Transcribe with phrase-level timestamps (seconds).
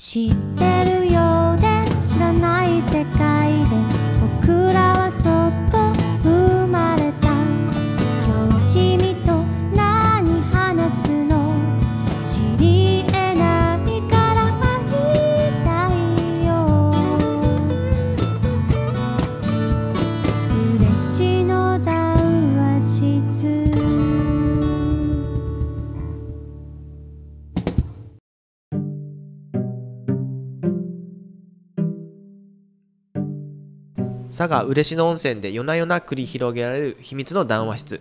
[0.00, 0.99] 知ってる？
[34.40, 38.00] 佐賀嬉野温泉で夜な夜な繰り広げられる秘密の談話室。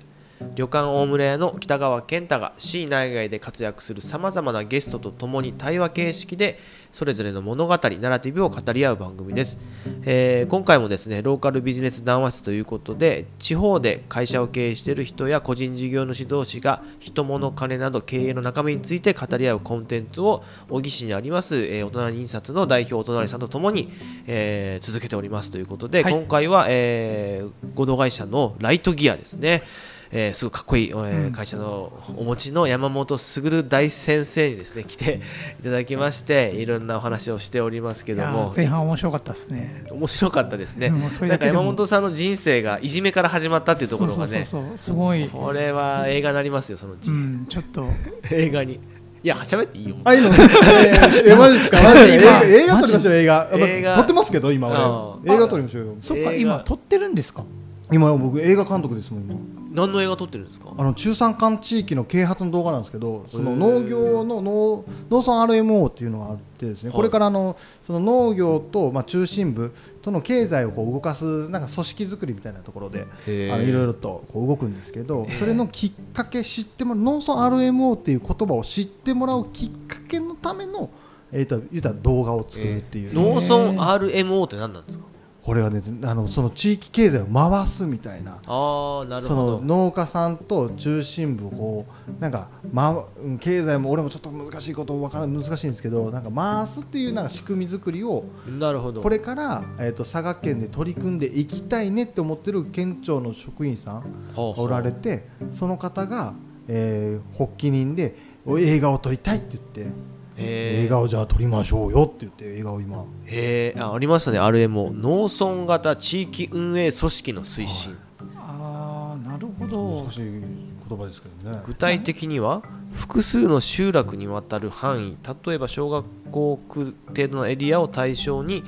[0.55, 6.59] 旅館大村屋の北川健太が市内外で活躍するさまざまなゲストと共に対話形式で
[6.91, 9.59] それぞれの物語ナラティブを語り合う番組です、
[10.05, 23.91] えー今回もですねローカルビジネス談話室ということで地方で会社を経営している人や個人事業主同士が人物金など経営の中身について語り合うコンテンツを小木市にあります、えー、お隣印刷の代表お隣さんとともに、
[24.27, 26.13] えー続けておりますということで、はい。
[26.13, 29.63] 今回は、えー合同会社のライトギアですね、
[30.11, 31.31] えーすごいかっこいい、えーうん。
[31.31, 35.21] 会社のお持ちの山本卓大先生にですね来て
[35.59, 38.51] いただきましていろんなお話をしておりますけども。
[38.51, 39.85] ー前半面白かったですね。
[39.91, 47.87] 面白かったですね、もうそれなんか山本さんの人生がいじめから始まったっていうところがねそうそうそうそうすごい、これは映画になりますよそのうち、うん、ちょっと。
[48.31, 48.79] 映画に。
[49.21, 49.97] いや喋っていいよ。
[50.05, 50.29] あ、いいの？
[50.33, 51.81] えマジですか？
[51.83, 52.13] マジで？
[52.15, 53.49] 映画映画撮りましょう、映画。
[53.53, 53.89] 映画。
[53.91, 55.35] ま撮ってますけど、今あ俺。
[55.35, 55.95] 映画撮りましょうよ。
[55.99, 57.43] そっか今撮ってるんですか？
[57.91, 59.35] 今、僕、映画監督ですもん、今。
[59.71, 60.71] 何の映画撮ってるんですか？
[60.77, 66.97] あの中山間地域の啓発の動画なんですけど、その農業の農農村 RMO っていうのがあってですね、はい。
[66.97, 80.89] これからあのその農業とまあ中心部との経済をこう動かすなんか組織作りみたいなところで、あのいろいろとこう動くんですけど、それのきっかけ知ってもらう農村 RMO っていう言葉を知ってもらうきっかけのための
[81.31, 85.05] えー、と言ったら動画を作るっていう、農村 RMO って何なんですか？
[85.41, 89.61] これはねあのその地域経済を回すみたいなああなるそほど。
[89.61, 98.25] の農家さんと中心部をこうなんか、ま、うん経済も俺もちょっと難しいことわから難しいんですけどなんか回すっていうなんか仕組み作りを
[98.59, 99.01] なるほど。
[99.01, 106.33] これから、えー、と佐賀県で取り組んでいきたいねって思ってる県庁の職員さんがおられてその方が、
[106.67, 109.93] えー発起人でお映画を撮りたいって言って
[110.41, 113.03] 映画をじゃあ撮りましょうよって言って映画を今。
[113.25, 117.97] へえあありましたね RMO 農村型地域運営組織の推進、
[118.35, 120.03] ああなるほど。
[120.03, 120.41] 難しい
[120.89, 121.61] 言葉ですけどね。
[121.65, 122.63] 具体的には
[122.93, 128.63] 複数の集落にわたる範囲例えば小学校区程度のエリアを対象に、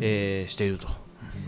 [0.00, 0.88] えーしていると、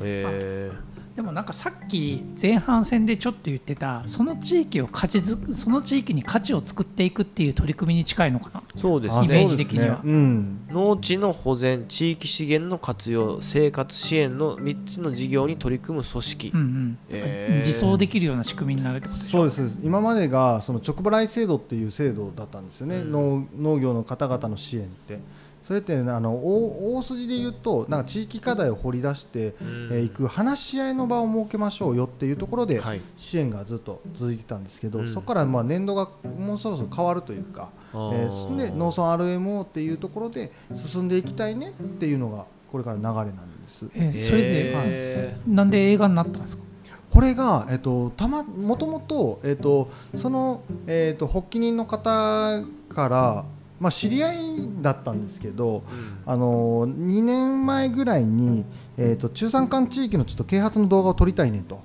[0.00, 0.70] え
[1.16, 8.60] でもなんかさっき前半戦でちょっと言ってたその地域を価値づその地域に価値を作っていくっていう取り組みに近いのかな？
[8.60, 9.94] ーそうですイメねージ的には。
[9.94, 10.00] ね。
[10.04, 10.60] うん。
[10.68, 17.66] 農地の保全地域資源の活用生活支援の3つの事業に取り組む組織、うんうん、えー。
[17.66, 19.48] 自走できるような仕組みになるってことでしょ？
[19.48, 19.78] そうです。
[19.82, 23.10] 今までがその直払い制度っていう制度だったんですよね、うん。
[23.10, 25.18] 農農業の方々の支援って
[25.66, 29.52] それって、ね、あの大大筋で言うとなんか地域課題を掘り出してい、うん。
[29.92, 33.00] えーいく話し合いの場を設けましょうよっていうところではい。
[33.16, 35.08] 支援がずっと続いてたんですけど、うん。
[35.12, 43.86] そこからまあ年度がもうそろそろ変わるというか、あえーーで農村 RMO っていうところで進んでいきたいねっていうのがこれからの流れなんです。
[43.94, 46.62] えーそれで、へなんで映画になったんですか？
[47.10, 53.44] これが、えっと、たまもともと、えっと、その、えっと、発起人の方から、
[53.80, 54.36] まあ、知り合い
[54.80, 56.18] だったんですけど、ーうん。
[56.24, 58.64] あの2年前ぐらいに、
[58.96, 61.80] えっと、中山間地域のちょっと啓発の動画を撮りたいねと。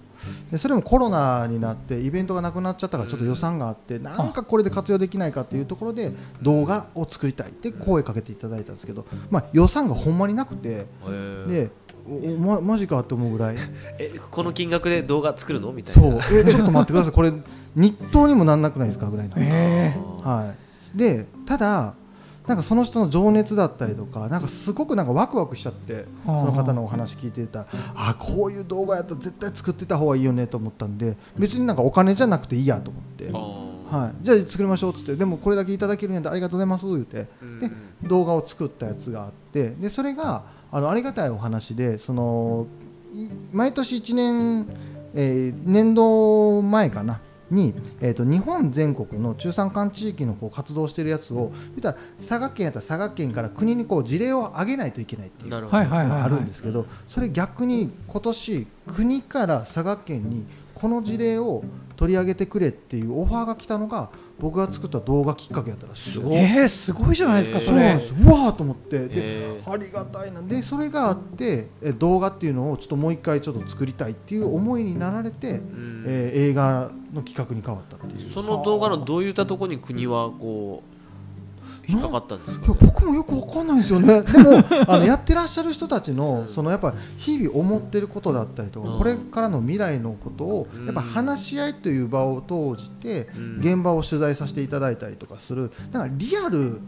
[0.52, 6.12] でそれもコロナになってイベントがなくなっちゃったからちょっと予算があってなんかこれで活用できないかっていうところで
[6.44, 10.86] 動画を作りたいって声かけていただいたんですけど、まあ、予算がほんまになくて
[11.48, 11.72] で
[12.08, 13.56] おおまマジかって思うぐらい。
[13.98, 15.72] えこの金額で動画作るの？
[15.72, 16.02] みたいな。
[16.02, 16.38] そう。
[16.38, 17.14] えちょっと待ってください。
[17.14, 17.32] これ
[17.76, 19.08] 日当にもなんなくないですか？
[19.10, 20.58] ぐらいの、えはい、
[20.96, 21.96] でただ
[22.48, 27.60] なんかその人の情熱だったりとかなんかすごくなんかワクワクしちゃってその方のお話聞いてた。
[27.60, 37.28] らあこういう動画やったら絶対作ってた方がいいよねと思ったんで別になんかお金じゃなくていいやと思って、はい、じゃあ作りましょうっつってでもこれだけいただけるんやったらありがとうございます言って。
[37.42, 37.72] うんで
[38.04, 42.66] 動画を作ったやつがあってでそれがあのありがたいお話でその
[43.14, 44.66] い毎年1年、
[45.14, 47.22] えー年度前かな
[47.54, 61.64] に、えー、と日本全国の中山間地域のこう活動してるやつを言ったら佐賀県やったら佐賀県から国にこう事例を挙げないといけないっていうなるほど、はいはいはい、はい、あるんですけどそれ逆に今年国から佐賀県にこの事例を
[61.96, 64.10] 取り上げてくれっていうオファーが来たのが
[64.42, 66.36] 僕が作った動画きっかけやったらすごい。
[66.36, 67.64] えー、すごいじゃないですか、えー。
[67.64, 67.78] それ。
[67.78, 68.14] そうなんです。
[68.14, 69.08] うわーと思って。
[69.08, 76.04] でえありがたいなでそれがあってえ動画っていうのをちょっともう一回ちょっと作りたいっていう思いになられて、ん。
[76.08, 78.30] えー映画の企画に変わったっていう。
[78.32, 80.91] その動画のどういったところに国はこう
[81.92, 84.22] 引っかかったんですか、いやね、僕もよくわかんないんですよね。
[84.24, 88.98] でもあのやってらっしゃる人たちのそのやっぱ日々思ってることだったりとか、うん。
[88.98, 90.86] これからの未来のことをうん。
[90.86, 93.60] やっぱ話し合いという場を通じてうん。
[93.60, 95.72] 現場を取材させていただいたりとかする。
[95.92, 96.80] なんかリアル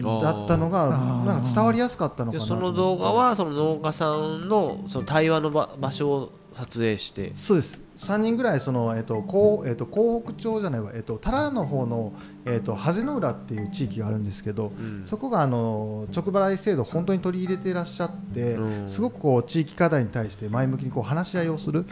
[0.00, 0.88] だったのが
[1.26, 7.32] なんか伝わりやすかったのかなでその動画はその農家さんのその対話の場場所を撮影して。
[7.36, 7.82] そうです。
[7.98, 12.12] 3人ぐらいその、えっとこうえっと江北町じゃないわ、えっと多良の方の、
[12.44, 15.04] えっとハゼの浦っていう地域があるんですけど、うん。
[15.06, 18.88] そこがあの直払い制度を本当に取り入れていらっしゃって、うん。
[18.88, 21.84] すごくこう地域課題に対して前向きにこう話し合いをする、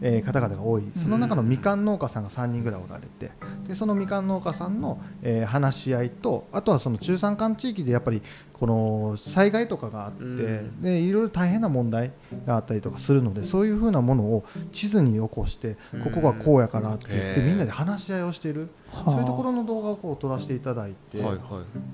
[0.00, 0.82] えー方々が多い。
[0.96, 3.32] その中のみかん農家さんが3人ぐらいおられて
[3.66, 10.82] でそのみかん農家さんの、えー話し合いとあとはその中山間地域でやっぱりこの災害とかがあって、うん。
[10.82, 12.12] でいろいろ大変な問題
[12.46, 18.68] があったりとかするのでそういうふうなものを地図に起こしてうんここがこうやからって言ってみんなで話し合いをしている。
[18.90, 19.10] はあ。
[19.10, 21.22] そういうところの動画をこう撮らせていただいて。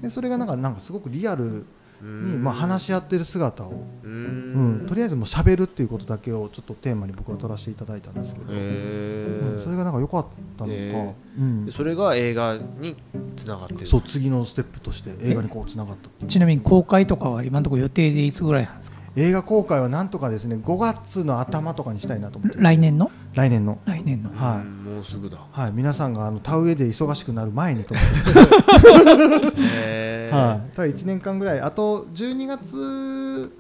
[0.03, 1.65] でそれがなんかなんかすごくリアル
[2.03, 2.45] にうん。
[2.45, 3.71] まあ話し合ってる姿を、
[4.03, 10.27] ううんん、とりあえずもう喋るっていうことだけをちょっとテーマに僕は撮らせていただいたんですけど、へうん、それえがなんか良かっ
[10.57, 11.67] たのか、へうん。
[11.67, 12.97] で、それが映画に
[13.37, 13.87] つながってる。
[13.87, 19.00] そう次のステップとして映画にこうつながったちなみに公開とかは今のところ予定でいつぐらいなんですか？
[19.17, 22.57] 映画公開はなんとかですね5月の頭とかにしたいなと思って。
[22.57, 23.11] る来年の？
[23.35, 23.79] 来年の。
[23.85, 24.31] 来年の。
[24.35, 24.61] はい。
[24.61, 25.39] うんもうすぐだ。
[25.51, 30.31] はい皆さんがあの田植えで忙しくなる前にと思って。
[30.31, 31.61] はい、ただ1年間ぐらい。
[31.61, 33.53] あと12月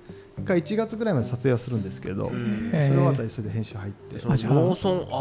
[0.44, 2.70] か1月ぐらいまで撮影はするんですけど、うん。
[2.70, 4.14] それ終わったらそれで編集入って。
[4.14, 4.54] でそのあじゃあ。
[4.54, 4.74] 農村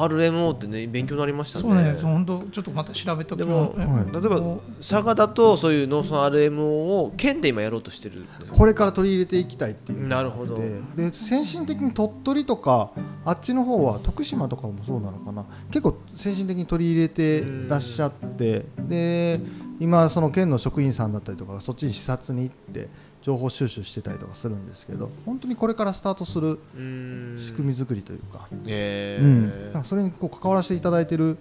[0.08, 1.62] RMO ってね勉強になりましたね。
[1.64, 4.12] そうねそう本当ちょっとまた調べときでもはい。
[4.12, 4.42] 例えば
[4.80, 8.26] 佐賀だとそういう農村 RMO を県で今やろうとしてる。
[8.52, 10.08] これから取り入れていきたいっていう。
[10.08, 10.56] なるほど。
[10.56, 12.92] でで先進的に鳥取とか
[13.26, 15.46] あっちの方は徳島とかもそうなのかな。
[15.68, 18.66] 結構先進的に取り入れてらっしゃって。
[18.80, 19.40] で
[19.80, 22.90] 今その県の職員さんだったりとかがそっちに視察に行って
[23.22, 27.36] 情報収集してたりとかするんですけど本当にこれからスタートするうん。
[27.38, 29.52] 仕組み作りというか,、へうん。
[29.54, 31.38] えなんかそれにこう関わらせていただいてる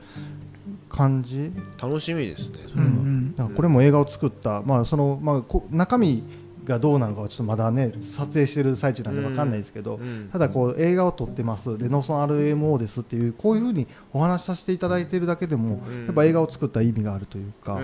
[0.88, 1.52] 感じ。
[1.80, 6.22] 楽しみですねそうんうれはんこれも映画を作った、まあそのまあ、こ中身
[6.68, 10.28] がどうなのかはちょっとまだね撮影してる最中なんで分かんないですけど、うん。
[10.30, 11.76] ただこう映画を撮ってます。
[11.78, 16.04] で農村 RMO ですっていうこういうふうにお話しさせていただいてるだけでも、うん。
[16.06, 17.82] やっぱ映画を作った意味があるというか、うう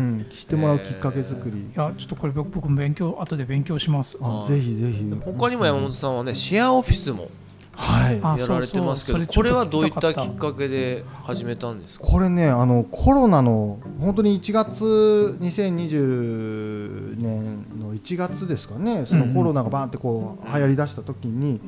[0.00, 0.26] ん。
[0.30, 4.18] 知ってもらうきっかけ作り、いやちょっとこれ僕僕も勉強後で勉強します。
[4.48, 5.04] ぜひぜひ。
[5.24, 7.28] 他にも山本さんはねシェアオフィスも
[7.76, 8.20] はい。
[8.22, 12.06] あやられてますけどこれはどういった聞きっかけで始めたんですか？
[12.06, 19.04] これねあのコロナの本当に1月2020年の1月ですかね。
[19.06, 21.60] そのコロナがバーンってこう流行りだした時に、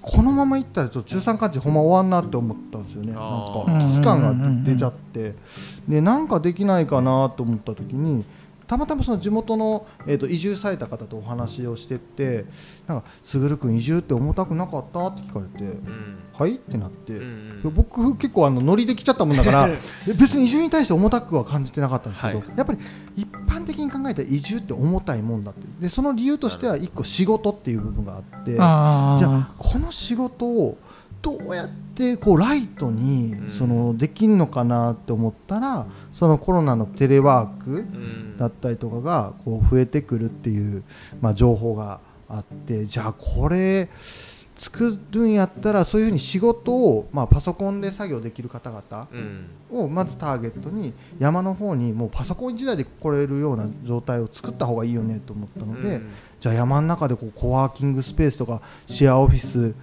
[0.00, 3.12] このままいったらちょっと中産感知ほんま終わんなって思ったんですよね。
[3.12, 5.34] なんあかー危機感が出ちゃって。
[5.88, 8.24] でなんかできないかなと思った時に
[8.72, 12.46] たまたまその地元の、えー、と移住された方とお話をしてて
[12.88, 17.12] 「なんか卓君移住って重たくなかった?」って聞かれてうん「はい?」ってなって。
[17.12, 19.68] うんいや僕結構あのノリで来ちゃったもんだから
[20.18, 22.78] 別に移住に対して重たくは感じてなかったんですけど、はいやっぱり
[23.14, 30.78] 一般的に考えたら移住って重たいもんだってでその理由としては一個仕事っていう部分があってじゃああこの仕事を
[31.20, 38.36] どうやってこうライトにうんそのできんのかなって思ったらそのコロナのテレワークうん。
[38.38, 40.82] だったりとかがこう増えてくるっていう、
[41.20, 43.88] まあ、情報があってじゃあこれ
[44.56, 49.46] 作るんやったらそういうふうに仕事を、まあ、パソコンで作業できる方々うん。
[49.70, 56.10] をまずターゲットに山の方にもうパソコン時代で来れるような状態を作った方がいいよねと思ったので、うん。
[56.40, 59.74] じゃあ山の中でこうコワーキングスペースとかシェアオフィス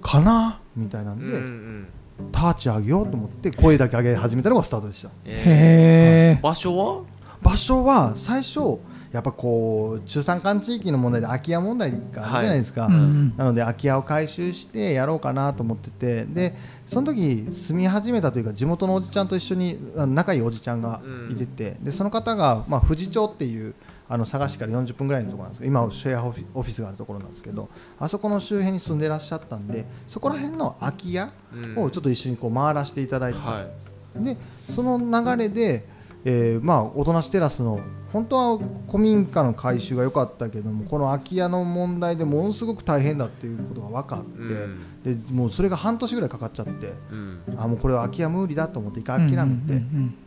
[0.00, 1.88] かなみたいなんで、うんうん
[2.30, 5.10] ターチ上げようと思って声だけ上げ始めたのがスタートでした。
[5.24, 7.02] えへえー場所は？
[7.42, 8.78] 場所は最初
[9.12, 16.24] やっぱこう中山間地域の問題で空き家問題があるじゃないですか、うんなので空き家を回収してやろうかなと思ってて。
[16.24, 16.54] で
[16.86, 19.78] その時住み始めたというか地元のおじちゃんと一緒に
[20.08, 21.00] 仲いいおじちゃんが
[21.30, 23.74] いてて、でその方が、まあ、富士町っていう
[24.08, 25.70] あの佐賀市から40分ぐらいのところなんですけど。
[25.70, 27.68] 今はシェアオフィスがあるところなんですけど。
[27.98, 31.30] あそこの周辺に住んでらっしゃったんでそこら辺の空き家
[31.76, 33.66] をちょっと一緒にこう回らせていただいて、は
[34.14, 34.36] で
[34.68, 35.86] その流れで
[36.24, 37.80] えーまあ大人しテラスの
[38.12, 45.02] 本当は古民家の改修が良かったけどもこの空き家の問題でものすごく大変だっていうことが分かって、うん。
[45.02, 47.40] でもうそれが半年ぐらいかかっちゃってうん。
[47.56, 49.82] あもうこれは空き家無理だと思って一回諦めて、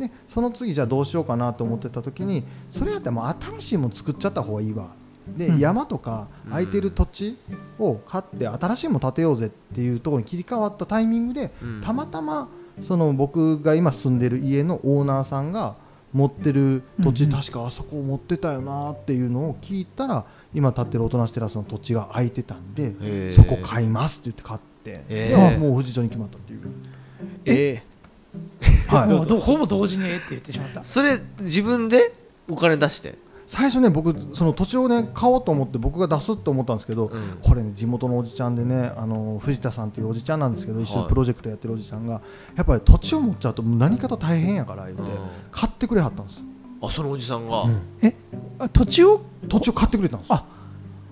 [0.07, 4.87] でその次じゃあどうしようかなと思ってた時にそれやったらもう新しいもの作っちゃった方がいいわ。
[5.37, 5.59] で、うん。
[5.59, 7.37] 山とか空いてる土地
[7.77, 11.81] を買って新しいもの建てようぜっていうところに切り替わったタイミングで、うん。
[11.81, 12.49] たまたま
[12.81, 15.75] その僕が今住んでる家のオーナーさんが
[16.15, 17.39] 持ってる土地、うんうん。
[17.39, 26.61] 確かあそこを持ってたよなっていうのを聞いたら今建ってる大人しテラスの土地が空いてたんでそこ買いますって言って買って、へーもう富士町に決まったっていう。
[27.45, 27.83] え。
[28.87, 29.09] はい。
[29.09, 30.79] もうどほぼ同時にえって言ってしまった。
[30.79, 32.13] ーそれ自分で
[32.49, 33.15] お金出して？
[33.47, 37.37] 最初ね僕その土地をね買おうと思って僕が出すと思ったんですけど、うん。
[37.43, 42.21] これね地元のおじちゃんでねあの藤田さんっていうおじちゃんなんですけど一緒にプロジェクトやってるおじちゃんが、
[42.55, 45.09] やっぱり土地を持っちゃうと何かと大変やから言って、うん。
[45.51, 46.41] 買ってくれはったんです、
[46.81, 47.81] あそのおじさんが、うん。
[48.59, 49.21] あ土地を？
[49.47, 50.33] 土地を買ってくれたんです。
[50.33, 50.45] あ。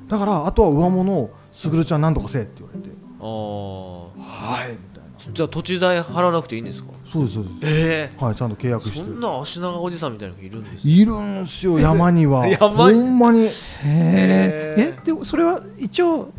[0.08, 2.90] だからあとは上物をすぐるちゃんなんとかせえって言われて。
[3.20, 4.08] あー。
[4.20, 5.34] はいみたいな。
[5.34, 6.90] じゃあ土地代払わなくていいんですか？
[7.13, 7.55] そうですそうです。
[7.62, 8.98] ええはいちゃんと契約して。
[8.98, 12.48] そんな足長おじさんみたいな人いるんですいるんすよ山には。
[12.50, 13.00] 山に。
[13.00, 13.46] ほんまに。
[13.46, 13.50] へ
[13.86, 16.32] ええでそれは一応、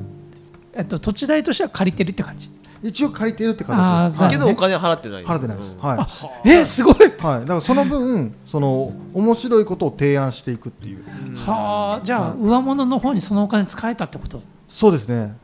[0.73, 2.51] えっと、土地代としては借りてるって感じ？
[2.83, 5.25] 一応借りてるって形です、けどお金は払ってない。
[5.25, 5.79] 払ってないです、うん。
[5.79, 6.09] は
[6.45, 6.51] い。
[6.51, 6.95] えすごい。
[6.97, 11.05] はい、だからその分その面白いことを提案していくっていう。
[11.47, 14.43] はあじゃあ上物の方にそのお金使えたってこと？
[14.69, 15.35] そうですね。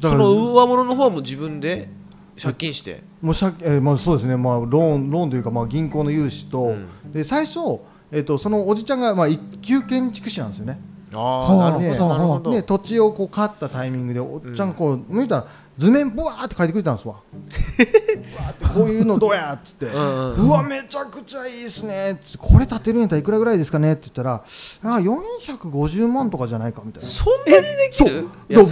[0.00, 1.88] だその上物の方はもう自分で
[2.38, 3.02] 借金して？
[3.24, 7.12] もう借えーまあ、そうですね、まあ、ローンローンというか、まあ、銀行の融資と、うん。
[7.12, 7.80] で最初、
[8.12, 10.78] えー、とそのおじちゃんが、まあ、一級建築士なんですよね。
[11.14, 12.50] ああなるほでどなるほど。
[12.50, 15.46] で土地をこう買ったタイミングでおっちゃんがこう、見たら
[15.78, 17.16] 図面ブワーって書いてくれたんですわ。
[18.74, 22.12] こういうのどうやっつって、うんうわめちゃくちゃいいですね。
[22.12, 24.42] っつってこれ建てるんやったらいくらぐらいですかねって言ったら
[24.82, 27.08] あ450万とかじゃないかみたいな。
[27.08, 28.28] そんなにできそう。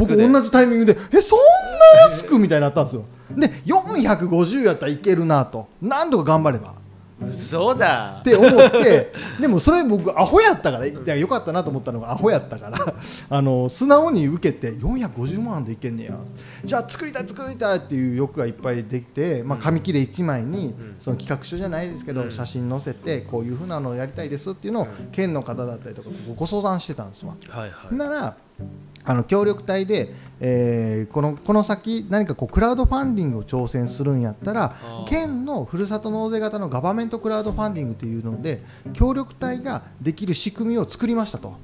[0.07, 3.05] 僕同じタイミングでえそんな安くみたいになったんですよ
[3.37, 5.69] で450やったらいけるなと。
[5.81, 6.83] 何度か頑張れば。
[7.29, 8.19] 嘘だ。
[8.21, 9.13] って思って。
[9.41, 10.87] でもそれ僕アホやったから。
[10.87, 12.79] いやよかったなと思ったのがアホやったから。
[13.31, 16.17] あの素直に受けて450万でいけんねや。
[16.65, 20.97] じゃあ作りたい作りたいっていう欲がいっぱいできて、まあ、紙切れ1枚にうん。
[20.99, 22.31] その企画書じゃないですけど、うん。
[22.31, 27.35] 写真載せてこういうふうなのをやりたいですっていうのを県の方だったりとかご相談してたんですわ。
[27.49, 27.95] はいはい。
[27.95, 28.37] なら
[29.05, 34.77] あの協力隊で、えーこのこの先何かこうクラウドファンディングを挑戦するんやったら
[35.09, 38.61] 県のふるさと納税型のガバメントクラウドファンディングというので
[38.93, 41.55] 協力隊ができる仕組みを作りましたと。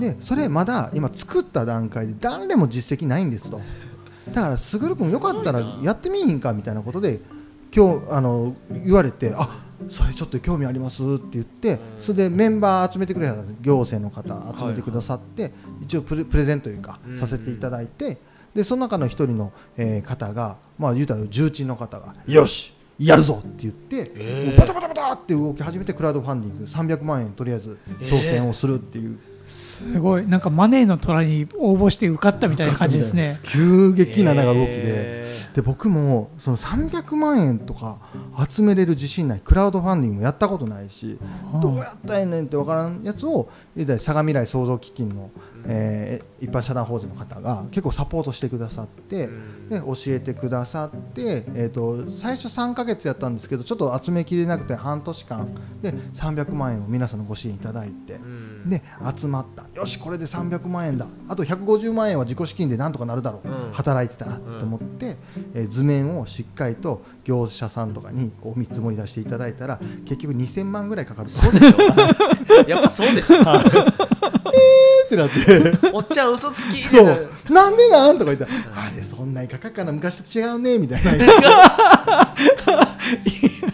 [0.00, 3.60] でそれまだ今作った段階で誰も実績ないんですと。
[4.32, 7.20] だからすぐる君よかったらやってみいひんかみたいなことで
[7.74, 17.16] 今日あの言われてあそれちょっと興味ありますって言ってそれでメンバー集めてくれた行政の方集めてくださって一応プレプレゼンというかうん。
[17.16, 18.18] させていただいて
[18.54, 30.26] でその中の一人の、えー方がまあ言うたら重鎮の方がよしやるぞって言って、バタバタバタって動き始めてクラウドファンディング300万円とりあえず挑戦をするっていう、すごい。
[30.26, 33.40] なんかマネーの虎に応募して受かったみたいな感じですね。
[33.44, 34.82] 急激ななんか動きで。
[34.84, 35.18] へ
[35.58, 37.98] で僕もその300万円とか
[38.48, 41.18] 集めれる自信ないクラウドファンディングもやったことないし
[41.60, 45.30] どうやったらええねんって分からんやつを相模未来創造基金の、
[45.68, 49.68] えー一般社団法人の方が結構サポートしてくださって、うん。
[49.68, 55.48] で教えてくださって、えー、と最初3ヶ月やったんですけどちょっと集めきれなくて半年間。
[55.82, 58.14] で300万円を皆さんのご支援いただいて。
[58.14, 58.70] うん。
[58.70, 58.82] で
[59.16, 59.66] 集まった。
[59.74, 61.06] よしこれで300万円だ。
[61.28, 63.72] あと150万円は自己資金でなんとかなるだろう、うん。
[63.72, 65.16] 働いてたらと思って、
[65.54, 72.68] えー図面をしっかりと業者さんとかにこう見積もり出していただいたら結局2000万ぐらいかかるそうでしょ。
[72.68, 73.40] やっぱそうでしょ。
[73.40, 73.44] っ
[75.08, 75.88] てなって。
[75.92, 76.86] おっちゃん嘘つき。
[76.86, 77.30] そう。
[77.50, 78.44] なんでなんとか言った。
[78.44, 78.50] ら、
[78.84, 79.92] あれそんなにかかっかな。
[79.92, 81.12] 昔と違うねみたいな。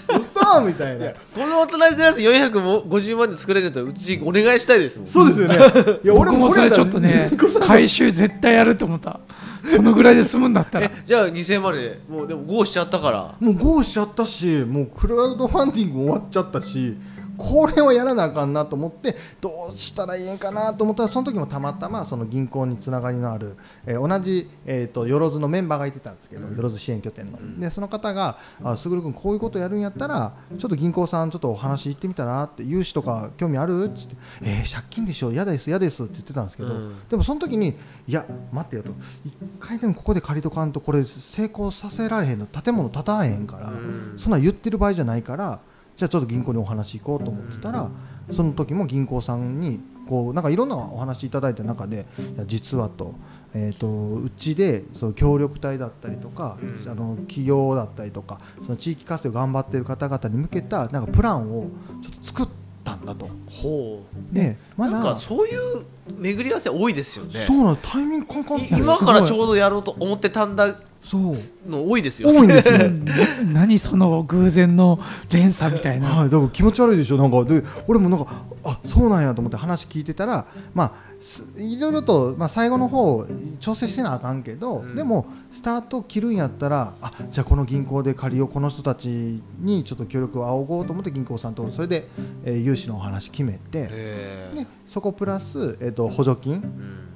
[0.08, 1.12] 嘘みたいな。
[1.34, 5.08] この大人でやつ450万で作れるんだったらうちお願いしたいですもん。
[5.08, 5.56] そうですよね。
[6.04, 7.30] いや僕もそれちょっとね
[7.66, 9.20] 回収収絶対やると思った
[9.66, 10.86] そのぐらいで済むんだったら。
[10.86, 13.34] えじゃあ2000万でもうでも GO しちゃったから。
[13.40, 16.96] もう GO しちゃったしもうクラウドファンディング終わっちゃったし
[17.36, 37.74] これはやらなあかんなと思ってどうしたらいいんかなと思ったらその時もたまたまその銀行につながりのある、えー同じ、えー、とよろずのメンバーがいてたんですけど、よろず支援拠点の、でその方が「あすぐる君こういうことやるんやったらちょっと銀行さんちょっとお話行ってみたら?」って「融資とか興味ある?」っつって「えー借金でしょ嫌です嫌です」って言ってたんですけど、うんでもその時に
[38.06, 38.90] 「いや待ってよ」と
[39.24, 45.60] 「一回でもここで借りとかんとこれ成功させられへんの建物建たらへんから、うんそんなん言ってる場合じゃないから
[45.96, 47.90] じゃあちょっと銀行にお話行こうと思ってたら
[48.32, 52.06] その時も銀行さんにこうなんかいろんなお話いただいた中で
[52.46, 53.14] 実はと。
[53.56, 61.68] えー、とうちでその協力隊だったりとか、うんあの企業だったりとかその地域活性を頑張っている方々に向けたなんかプランを
[62.02, 62.48] ちょっと作っ
[62.82, 63.28] たんだと。
[63.48, 65.86] ほうでまだなんかそういう
[66.18, 68.26] 巡り合わせ多いですよねそうなのタイミング
[68.70, 70.74] 今からちょうどやろうと思ってたんだ
[71.04, 71.70] そう。
[71.70, 72.30] の多いですよ。
[72.30, 72.76] 多いんですよ。
[72.76, 74.98] う ん何その偶然の
[75.30, 77.18] 連鎖みたいな、はい、だから気持ち悪いでしょ。
[77.18, 78.26] なんかで俺もなんか
[78.64, 83.26] あそうなんやと思って話聞いてたらまあすいろいろと、まあ、最後の方
[83.60, 84.96] 調整してなあかんけど、うん。
[84.96, 92.08] でもスタート切るんやったらあじゃあこの銀行で借りをこの人たちにちょっと協力を仰ごうと思って銀行さんとそれで、
[92.44, 96.62] えー融資のお話決めてへでそこプラス、えー、と補助金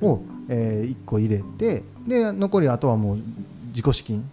[0.02, 3.18] を、え1個入れてで残りあとはもう
[3.78, 4.28] 自己資金。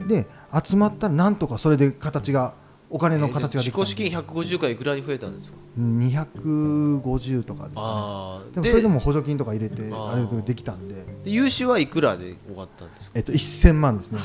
[0.00, 0.08] うん。
[0.08, 2.54] で集まったらなんとかそれで形が
[2.92, 3.58] お金の形ができた。
[3.60, 8.52] んで自己資金150からいくらに増えたんですか？250とかですかね。
[8.52, 13.18] でもそれでも補助金とか入れてあれができたんで、で融資はいくらで終わったんですか？
[13.18, 14.18] えっと、1000万ですね。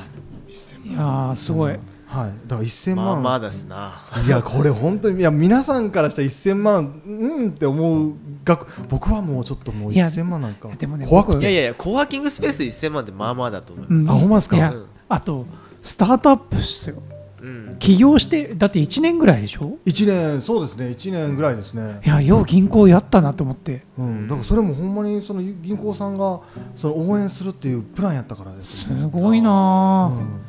[0.85, 1.77] いやーすごい、
[2.15, 2.33] はい。
[2.47, 3.93] だから1000万、まあまあですな。
[4.25, 8.13] いやこれ本当にいや皆さんからしたら1000万うんって思う
[8.45, 8.67] 額。
[8.87, 11.41] 僕はもうちょっともういや1000万なんかでもね僕怖くて。
[11.41, 14.09] いやいやいやコワーキングスペースで1000万ってまあまあだと思います、うん。
[14.11, 14.77] あほんまですかいやう。
[14.77, 15.45] んあと
[15.81, 17.03] スタートアップっすよ。
[17.41, 17.75] うん。
[17.77, 20.85] 起業してだって1年ぐらいでしょ？1年そうですね。
[20.87, 21.99] 1年ぐらいですね。
[22.05, 23.83] いやよう銀行やったなと思って。
[23.97, 26.39] うん、だからそれもほんまにその銀行さんが
[26.75, 30.41] その応援するっていうプランやったからですすごいなー、うん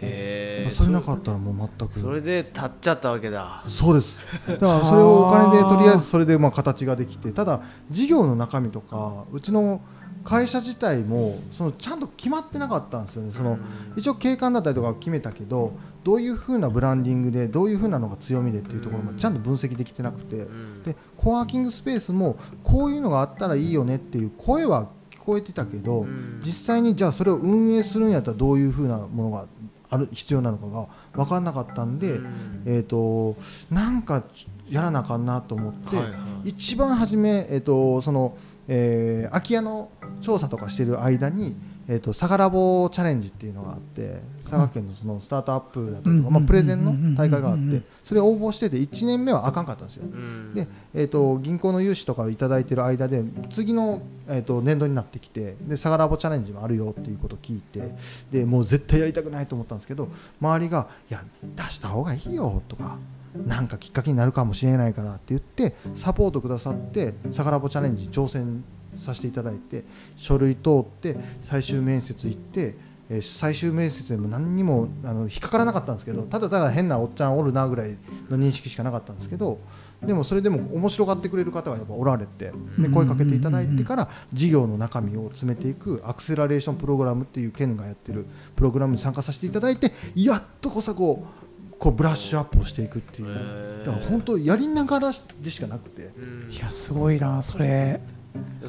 [0.00, 1.98] へえそれなかったらもう全く。
[1.98, 3.64] それで立っちゃったわけだ。
[3.66, 4.18] そうです。
[4.48, 9.80] だから それをお金でとりあえずそれでまあ形ができてただ事業の中身とかうちの
[10.24, 13.32] 会社自体もそのちゃんと決まってなかったんですよね。
[13.34, 13.58] その
[13.96, 15.72] 一応景観だったりとかは決めたけど
[16.04, 20.36] どういうふうなブランディングでどういうふうなのが強みでっていうところまでちゃんと分析できてなくて。
[20.36, 20.82] うん。
[20.82, 26.40] でコワーキングスペースもこういうのがあったらいいよねっていう声は聞こえてたけどうん。
[26.42, 29.46] 実際にじゃあそれを運営するんやったらどういうふうなものが
[29.90, 30.86] ある必要なのかが
[31.24, 32.62] 分からなかったんで、うん。
[32.66, 33.36] えー、と
[33.70, 34.24] なんか
[34.68, 36.10] やらなあかんなと思って、はいは
[36.44, 36.50] い。
[36.50, 38.36] 一番初め、えー、とその、
[38.68, 39.90] えー空き家の
[40.20, 41.56] 調査とかしてる間に、
[41.90, 46.34] えー、とサガラボチャレンジっていうのがあって佐賀県のそのスタートアップだったりとか、うん。
[46.34, 50.04] まあ、プレゼンの大会があってそれを応募してて1年目はあかんかったんですよ。
[50.04, 50.54] うん。
[50.54, 57.94] でえー、と銀行の融資とかをいただいてる間で次の、えー、と年度になってきてでサガラボチャレンジもあるよっていうことを聞いて
[58.30, 60.08] でもう絶対やりたくないと思ったんですけど
[60.40, 61.24] 周りが「いや
[61.56, 62.98] 出した方がいいよ」とか。
[63.46, 68.64] なんかきっかけになるかもしれないからって言ってサポートくださってサガラボチャレンジに挑戦
[68.98, 69.84] させていただいて
[70.16, 72.88] 書類通って最終面接行って、えー
[73.22, 77.96] 最終面接でも何にもあの引っかからなかったんですけどただただ変なおっちゃんおるなぐらい
[78.28, 79.58] の認識しかなかったんですけど
[80.04, 93.84] でもそれでも面白がってくれる方がやっぱおられてで声かけていただいてから事業の中身を詰めていくアクセラレーションプログラムっていう県がやってるプログラムに参加させていただいてやっとこさこうこうブラッシュアップをしていくっていう。
[93.86, 96.10] だから本当やりながらでしかなくて。
[96.18, 96.50] うん。
[96.50, 98.00] いやすごいなそれ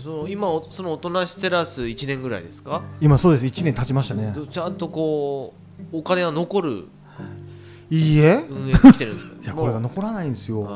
[0.01, 2.81] その今おその大人しテラス1年ぐらいですか？
[3.01, 3.45] 今そうです。
[3.45, 4.31] 1年経ちましたね。
[4.35, 5.53] どちゃんとこ
[5.91, 6.85] うお金は残る
[7.89, 8.45] いいえ。
[8.49, 9.35] 運営できてるんですか？
[9.43, 10.67] いやこれが残らないんですよ。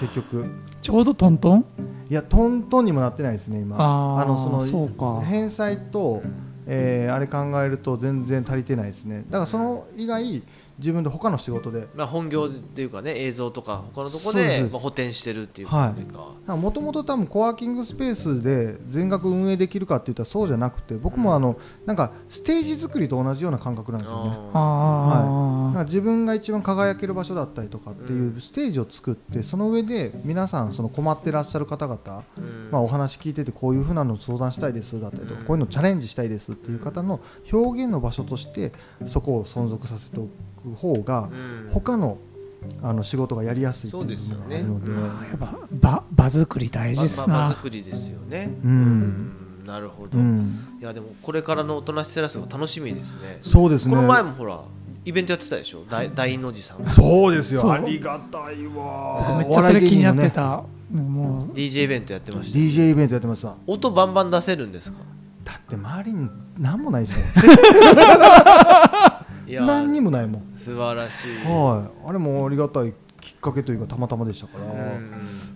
[0.00, 0.44] 結局。
[0.82, 1.64] ちょうどトントン？
[2.10, 3.76] いやトントンにもなってないですね今。
[3.78, 6.22] あーのその返済と、
[6.66, 9.24] えーあれ考えると全然足りてないですね。
[9.30, 10.42] だからその以外
[10.78, 11.88] 自分で他の仕事で。
[11.94, 24.30] まあ、本業っていうかね映像とか他のとこでまあ、補填してるっていう感じか、もともと多分コワーキングスペースで全額運営できるかって言ったらそうじゃなくて僕もあのなんかステージ作りと同じような感覚なんですよね。
[24.54, 32.68] ああなんか自分が一番輝ける場所だったりとかっていうステージを作ってその上で皆さんその困ってらっしゃる方々、ーうん。
[32.70, 35.46] まあ、お話聞いててこういうふうなの相談したいですだったりとかうん。
[35.46, 37.20] こういうのチャレンジしたいですっていう方の
[37.52, 38.72] 表現の場所として
[39.06, 41.70] そこを存続させておく方がうん。
[41.70, 42.18] 他の
[42.82, 44.14] あの仕事がやりやすいっていうのが
[44.46, 44.86] あるので。
[44.86, 45.10] そうですよね。
[45.20, 48.50] あやっぱ場場作り大事っすまま場な作りですよね。
[48.64, 48.70] うん。
[48.70, 48.74] う
[49.62, 49.66] ん。
[49.66, 50.58] なるほど、うん。
[50.80, 53.38] いやでもこれからの大人しテラスが楽しみですね。
[53.40, 53.94] そうですね。
[53.94, 54.60] この前もほら
[55.04, 55.84] イベントやってたでしょ？
[55.88, 56.84] 大大の字さん。
[56.88, 57.70] そうですよ。
[57.70, 59.36] ありがたいわ。
[59.38, 61.52] めっちゃそれ気になってた、もう。
[61.54, 63.54] DJ イベントやってました DJ イベントやってました。
[63.66, 64.98] 音バンバン出せるんですか？
[65.44, 66.28] だって周りに
[66.58, 67.18] 何もないですよ
[69.48, 70.52] 何にもないもん。
[70.56, 71.36] 素晴らしい。
[71.44, 72.08] はい。
[72.08, 74.64] あれもありがたいきっかけというかたまたまでしたから、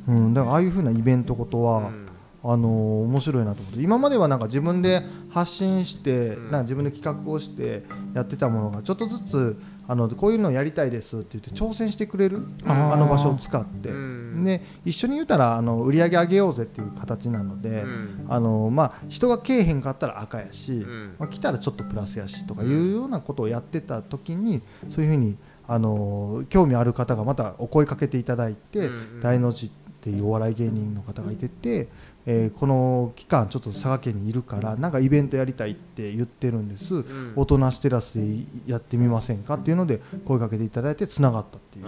[0.09, 0.25] うん。
[0.27, 2.02] うん、だからああいうふうなイベントことは、うん
[2.45, 3.83] あの面白いなと思って。
[3.83, 6.43] 今まではなんか自分で発信して、うん。
[6.45, 12.93] なんか自分で企画をしてやってたものがちょっとずつあのこういうのやりたいですって言って挑戦してくれるあー。
[12.95, 14.45] あの場所を使って、うん。
[14.45, 18.27] で一緒に言うたらあの売り上げ上げようぜっていう形なので、うん。
[18.29, 21.15] あのまあ、人が来えへんかったら赤やし、ん。
[21.21, 25.37] まあ、来たらちょっとプラスやしとかいうようなことをやってた時にそういうふうに
[25.69, 29.21] あの興味ある方がまたお声かけていただいて、うんうん。
[29.21, 29.71] 大の字っ
[30.03, 31.89] ていうお笑い芸人の方がいてて、
[32.27, 37.33] えーこの期間ちょっと佐賀県にいるからなんかイベントやりたいって言ってるんです、ん。
[37.37, 41.85] 大人ステラスでやってみませんかっていうので声かけていただいてつながったっていう。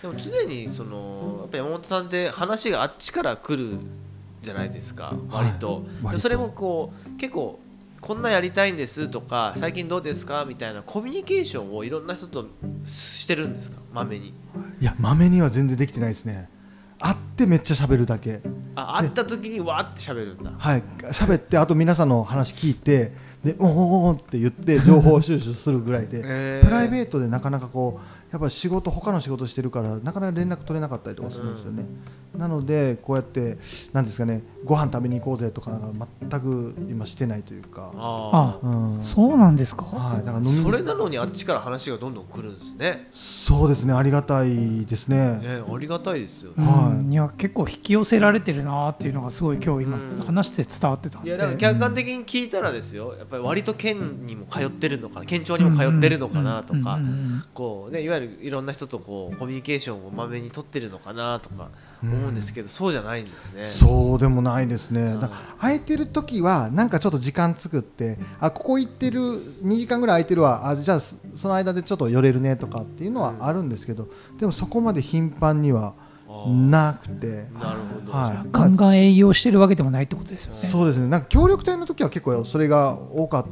[0.00, 3.78] でも常にそのやっぱ山本さんって話があっちから来る
[4.42, 6.20] じゃないですか割と,、割と。
[6.20, 7.58] それもこう結構
[8.00, 12.46] こんなやりたいんですとか最近どうですかみたいなコミュニケーションをいろんな人と
[12.84, 13.78] してるんですか？
[13.92, 14.28] まめに。
[14.80, 16.48] いやまめには全然できてないですね
[17.00, 18.40] 会ってめっちゃ喋るだけ。
[18.74, 20.52] あ会った時にわーって喋るんだ。
[20.56, 20.82] はい。
[21.10, 23.12] 喋ってあと皆さんの話聞いて
[23.44, 26.64] でおーおーって言って情報収集するぐらいで、へー。
[26.64, 31.84] プライベートでなかなかこうやっぱり仕事他の仕事してるからなかなか連絡取れなかったりとかするんですよね、
[32.36, 33.56] なのでこうやって
[33.92, 35.90] なんですかねご飯食べに行こうぜとかが
[36.28, 39.02] 全く今してないというか、ああうん。
[39.02, 39.84] そうなんですか？
[39.84, 43.08] はい、だからそれなのにあっちから話がどんどん来るんですね。
[43.12, 45.38] そうですねありがたいですね。
[45.38, 46.66] ねありがたいですようね。
[46.66, 47.04] はい。
[47.04, 50.18] ん、いや結構引き寄せられてるなっていうのがすごい今日今うん。
[50.18, 61.68] 話して伝わってたんで、いやだから客観的に聞いたらですよやっぱり割と県にも通ってるのかな県庁にも通ってるのかなとかうんうんうんこうねいわゆるいろんな人とこうコミュニケーションをまめに取ってるのかなとか
[62.02, 63.64] 思うんですけどそうじゃないんですね。
[63.64, 65.20] そうでもないですね、うん。
[65.20, 70.68] だから空いてる時はなんかちょっと時間作ってあここ行ってる2時間ぐらい空いてるわ。
[70.68, 75.94] あじゃあそその間でちょっと寄れるねとかっていうのはあるんですけど、でもそこまで頻繁には
[76.46, 78.48] なくて、なるほど、はい。
[78.50, 80.68] ガンガン営業してるわけでもないってことですよね。
[80.68, 81.08] そうですね。
[81.08, 83.48] なんか協力隊の時は結構それが多かった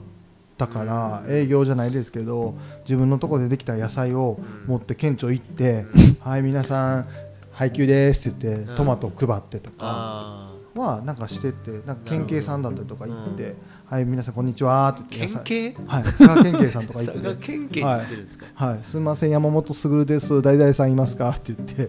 [0.66, 5.84] から、営業じゃないですけど自分のところでできた野菜を持って県庁行って、
[6.20, 7.06] はい皆さん
[7.52, 8.76] 配給ですって言って、うん。
[8.76, 9.76] トマトを配ってとか。
[9.80, 20.42] あはなんかしててなんか県警さんだったりとか行って、うんはい皆さんこんにちはってー言って県警はい佐賀県警さんとか行 佐賀って県警って言ってるんですか、はいすみません山本卓です。
[20.42, 21.30] 誰々さんいますか？
[21.30, 21.88] って言って。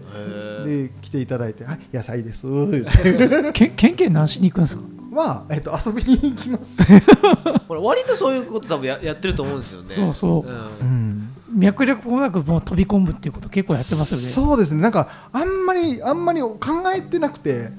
[0.64, 2.46] で来ていただいてはい野菜です。
[2.46, 4.82] 言ってけ 県警何しに行くんですか？
[5.18, 6.76] はえっと遊びに行きます。
[7.68, 9.94] これ割とそういうこと多分ややってると思うんですよね。
[9.94, 10.48] そうそう。
[10.48, 10.54] うん。
[10.80, 11.28] うん。
[11.52, 14.28] 脈絡もなくもう飛び込むっていうこと結構やってますよね。
[14.28, 14.80] そうですね。
[14.80, 16.58] なんかあんまりあんまり考
[16.94, 17.72] えてなくて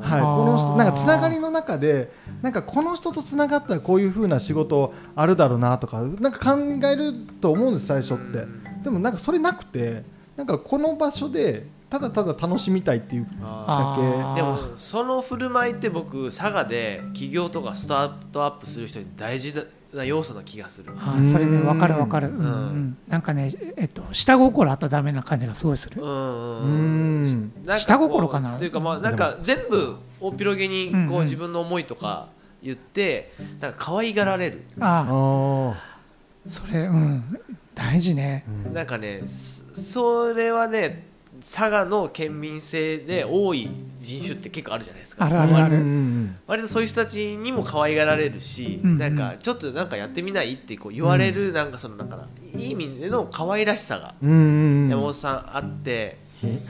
[0.00, 2.10] はい、この人なんかつながりの中で
[2.42, 8.46] なんかこの人とつながったらこういう風な仕事あるだろうなとかなんか考えると思うんです最初って。
[8.82, 10.02] でもなんかそれなくて
[10.36, 14.40] なんかこの場所でただただ楽しみたいっていうあだけ。
[14.40, 19.54] でもその振る舞いって僕佐賀で起業とかスタートアップする人に大事
[19.92, 20.92] な要素な気がする。
[20.96, 22.34] あーそれね分かる分かる、うん。
[22.34, 28.56] んうん、なんかね、えっと、下心あったらダメな感じがすごいする、うん下心かな？
[28.56, 32.28] というかまあなんか全部大広げにこう自分の思いとか
[32.62, 34.62] 言ってなんか可愛がられる。
[34.78, 35.98] あああ
[36.46, 37.40] それうん。
[37.74, 38.44] 大事ね。
[38.48, 41.09] ーなんかねそそれはね
[41.40, 45.24] 佐賀の県民性で多い人種って結構あるじゃないですか。
[45.24, 45.76] あるあるある。
[45.76, 48.98] うんうん割とそういう人たちにも可愛がられるし、うんうん。
[48.98, 56.60] なんかちょっとなんかやってみないってこう言われるなんかそのなんかないい意味での可愛らしさが山本さんあって、はい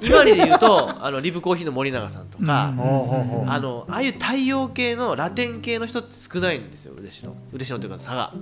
[0.00, 7.34] 今にで言うと あのリブコーヒーの森永さんとか、あのああいう太陽系のラテン系の人って少ないんですよ嬉野。
[7.52, 8.32] 嬉野というか佐賀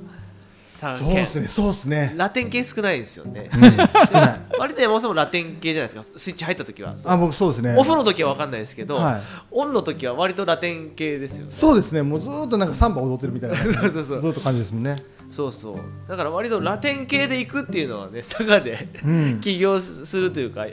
[0.79, 2.15] そうですねそうですね。
[2.17, 3.51] ラテン系少ないんですよね。
[3.53, 3.67] うん少
[4.13, 4.41] ない。
[4.59, 6.19] 割と山本さんもラテン系じゃないですか？
[6.19, 6.95] スイッチ入った時は。
[7.05, 7.75] あ僕そうですね。
[7.77, 9.23] オフの時は分かんないですけど、はい。
[9.51, 11.53] オンの時は割とラテン系ですよね。
[11.53, 12.03] そうですね。
[12.03, 13.57] もうずーっとなんかサンバ踊ってるみたいな。
[13.63, 14.21] そうそうそう。
[14.21, 15.03] ずっと感じですもんね。
[15.29, 15.77] そうそう。
[16.09, 19.39] だから割とラテン系で行くっていうのはね佐賀でうん。
[19.43, 20.67] 起業するというか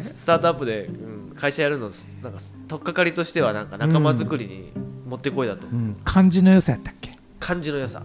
[0.00, 1.90] スタートアップで、うん、会社やるの
[2.22, 2.38] なんか
[2.68, 4.72] 取っかかりとしてはなんか仲間作りに
[5.08, 5.96] もってこいだと、うん。
[6.04, 7.12] 漢字の良さやったっけ？
[7.38, 8.02] 感じの良さ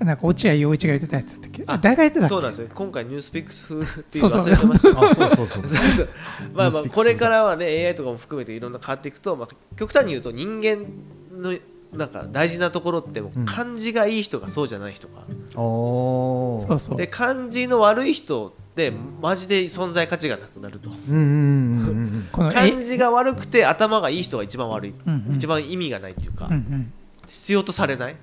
[0.00, 1.64] なんか落合陽一が言ってたやつだったっけ？
[1.64, 2.28] 誰が言ってたっけ？
[2.28, 2.68] そうなんですよ。
[2.74, 5.00] 今回ニュースピックス風っていうの忘れてました。
[5.00, 5.68] あそうそうそう。
[5.68, 6.08] そうそう。
[6.54, 10.86] まあまあこれからはね AI とかも含めていろんな変わっていくと、まあ、極端に言うと人間
[11.32, 11.58] の
[11.92, 13.46] なんか大事なところってもううん。
[13.46, 15.14] 漢字がいい人がそうじゃない人が、
[15.60, 16.68] おー。
[16.68, 16.96] そうそう。
[16.96, 20.90] で漢字の悪い人ってマジで存在価値がなくなると。
[20.90, 25.34] うんうんうんうんうんこの漢字が悪くて頭がいい人が一番悪い、うんうん。
[25.34, 26.92] 一番意味がないっていうか、うんうん。
[27.26, 28.16] 必要とされない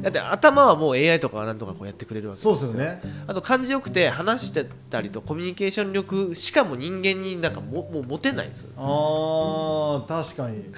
[0.00, 2.80] だって頭はもう AI とかなんとかこうやってくれるわけそうですよ。
[2.80, 3.24] ですよね。
[3.26, 8.70] あと感じよくて話してたりとコミュニケーション力しかも人間になんかももう持てないんですよ。
[8.76, 10.64] あー確かに。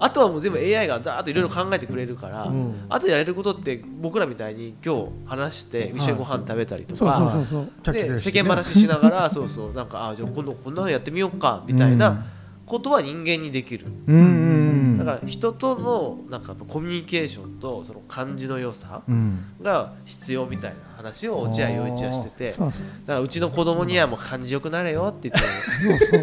[0.00, 2.86] あとはもう全部 AI がざーっといろいろ考えてくれるから、うん。
[2.88, 7.12] あとやれることって僕らみたいに今日話して一緒にご飯食べたりとそう
[7.46, 12.26] そうか世間話しながら そうそうなんかあじゃあ今度こんなのやってみようかみたいな
[12.64, 14.67] ことは人間にできる、うんうん
[15.16, 19.44] から人とのなんかコミュニケーションとその感じの良さうん。
[19.62, 23.06] が必要みたいな話を落合陽一はしててだそうそう。
[23.06, 26.22] からうちの子供にはもう感じよくなれよって言ってそうそ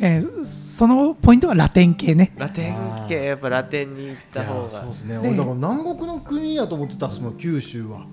[0.00, 2.32] えーそのポイントはラテン系ね。
[2.36, 2.76] ラテン
[3.08, 4.68] 系やっぱラテンに行った方が。
[4.68, 5.12] そうですね。
[5.20, 8.04] で俺だから南国の国やと思ってたっすもん九州は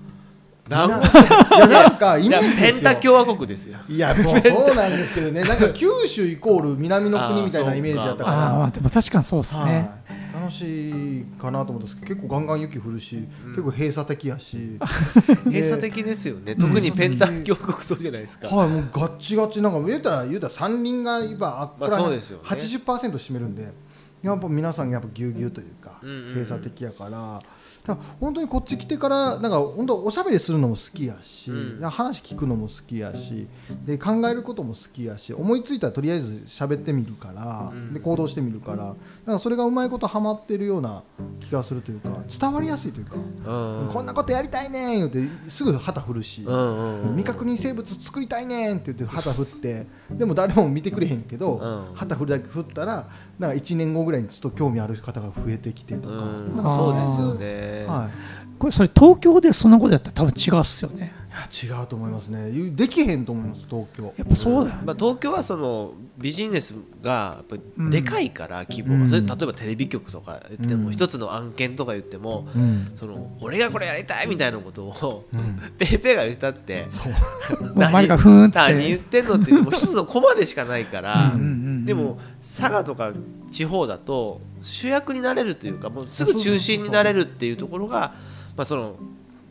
[0.68, 1.06] 南い
[1.58, 3.78] やなんかイメージペンタ共和国ですよ。
[3.88, 5.42] いやもうそうなんですけどね。
[5.42, 8.36] なんか九州イコール南の国みたいなイメージだったから。
[8.54, 14.78] ああでも確かにそうですね、はい、楽しいかなと思ったんですけど結構ガンガン雪降るし、結構閉鎖的やし。
[15.44, 16.54] 閉鎖的ですよね。
[16.54, 18.48] 特にペンタ共和国そうじゃないですか。
[18.48, 22.44] はいもうガッチガチなんか言うたら言うたら山林が今あっこまあらそうですよね。
[22.44, 23.72] 80%占めるんで
[24.22, 26.34] やっぱ皆さんやっぱぎゅうぎゅうというか、うんうんうん。
[26.34, 27.42] 閉鎖的やから
[27.86, 31.90] だから本当にこっち来てからなんか本当おしゃべりするのも好きやし、うん。
[31.90, 33.48] 話聞くのも好きやし
[33.84, 37.92] で考えることも好きやし思いついたらとりあえず喋ってみるから、うん。
[37.92, 41.02] で行動してみるからだからそれがうまいことハマってるような
[41.40, 43.88] 気がするというか伝わりやすいというか、うん。
[43.92, 51.56] こんなことやりたいねん言ってすぐ旗振るし、未確認生物作りたいねんって言って旗振ってでも誰も見てくれへんけど、
[51.90, 51.94] うん。
[51.96, 56.56] 旗振るだけ振ったらなんか1年後ぐらいにちょっと興味ある方が増えてきてとか,、うん。
[56.56, 58.58] なんかそうですよね、はい。
[58.58, 62.50] これそれ東京でそんなことやったら多分違うっすよねいや違うと思いますね。
[62.50, 64.14] ゆできへんと思います東京。
[64.18, 69.08] やっぱそうだよね、まあ、東京はそのビジネスがやっぱでかいから規模が、うん。
[69.08, 70.92] それ例えばテレビ局とか言っても、うん。
[70.92, 72.90] 一つの案件とか言っても、うん。
[72.94, 75.58] その俺がこれやりたいみたいなことを、うん。
[75.78, 77.62] ペーペーが言ったってそう。
[77.62, 78.58] もうマリがふーんって。
[78.58, 81.32] 何言ってんのってもう一つのコマでしかないから、
[81.86, 83.12] でも佐賀とか
[83.50, 88.14] 地方だと主役になれるというかもうすぐ中心になれるっていうところが
[88.56, 88.96] まあその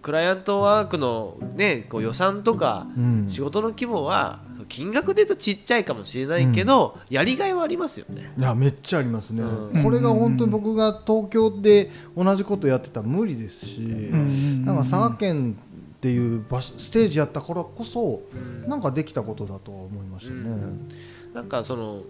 [0.02, 3.26] クライアントワークのねこう予算とかうん。
[3.28, 8.34] 仕事の規模は金額で言うとちっちゃいかもしれないけど、やりがいはありますよね。
[8.38, 9.84] いやめっちゃありますね、うん。
[9.84, 14.66] これが本当に僕が東京で同じことやってたら無理ですし、ん。
[14.66, 15.58] なんか佐賀県
[15.96, 18.70] っていう場所ステージやったからこそうん。
[18.70, 20.90] なんかできたことだとは思いましたね、うん。
[21.34, 22.02] なんかその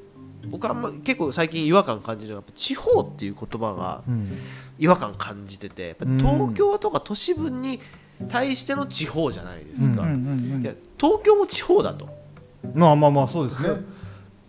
[0.48, 4.30] 僕はあんま結構最近違和感感じるのがやっぱ地方っていう言葉がうん。
[4.80, 7.80] 違和感感じてて東京とか都市部に
[8.28, 10.04] 対しての地方じゃないですか、
[10.98, 12.10] 東京も地方だと。
[12.74, 13.70] まあまあまあそうですね。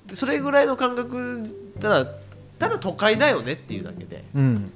[0.06, 1.42] でそれぐらいの感覚
[1.80, 2.10] ただ
[2.58, 4.72] ただ都会だよねっていうだけでうん。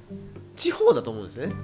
[0.55, 1.55] 地方だと思うんですよね。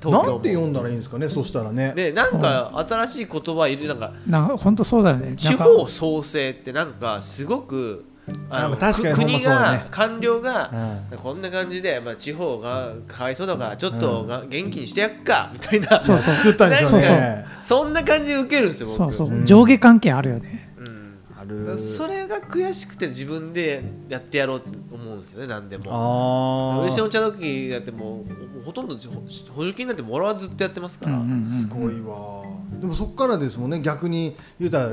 [0.00, 0.32] 東京も。
[0.34, 1.94] なんて読んだらいいんですかねそしたらね。
[1.96, 5.36] でなんか新しい言葉いるなんかなんか本当そうだよね。
[5.36, 8.04] 地方創生ってなんかすごく
[8.50, 10.70] あのあ確かにく国がね官僚が
[11.10, 11.18] うん。
[11.18, 16.34] こんな感じで、まあ、地方がかわいそうだからちょっとが元気にしてやっかみたいな、そうそう。
[16.34, 17.16] 作ったんでしょうそうそう。
[17.16, 18.96] ねそんな感じで受けるんですよ僕。
[18.96, 19.44] そうそう、うん。
[19.44, 20.72] 上下関係あるよね。
[20.78, 21.18] うん。
[21.38, 21.78] ある。
[21.78, 25.84] それが悔しくて自分でやってやろうと思うんですよね何でも。
[25.90, 28.24] あ嬉しの茶時だっても
[28.60, 29.22] うほとんど補
[29.54, 32.44] 補助金なんてもらわずずっとやってますから、すごいわ。
[32.80, 34.90] でもそこからですもんね逆に言うたら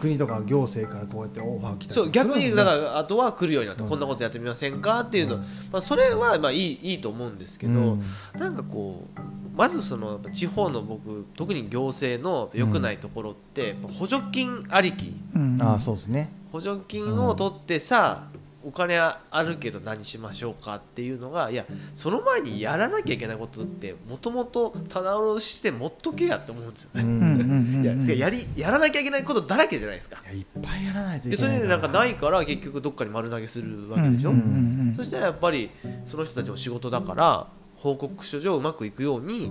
[0.00, 5.36] 国とか行政からこうやってオファー来たりそう逆にだらからあとは来るようになって、こんなことやってみませんかっていうの、
[5.70, 8.02] まあ、それはまあいいいいと思うんですけど、うん。
[8.38, 9.20] なんかこう
[9.56, 15.12] まずそのやっぱ地方の僕特に行政の良くないところって、補助金ありき。
[15.34, 15.58] うん。
[15.60, 16.32] ああそうですね。
[16.50, 18.28] 補助金を取ってさ、
[18.62, 28.04] お金あるけど何しましょうかっていうのがいやその前にやらなきゃいけないことってもともと棚卸しして持っとけやって思うんですよね。
[28.04, 30.20] いややりやらなきゃいけないことだらけじゃないですか。
[30.24, 34.32] いやいっぱいやらないといでけないそれでなんかないから結局どっかに丸投げするわけでしょ、
[34.96, 35.70] そしたらやっぱり
[36.04, 37.46] その人たちの仕事だから
[37.76, 39.50] 報告書上うまくいくように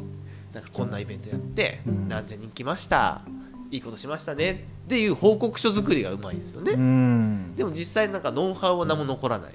[0.53, 2.07] なんかこんなイベントやってうん。
[2.09, 3.21] 何千人来ました
[3.71, 7.55] いいことしましたねっていう報告書作りがうまいんですよね、うん。
[7.55, 9.53] でも実際なんかノウハウは何も残らない。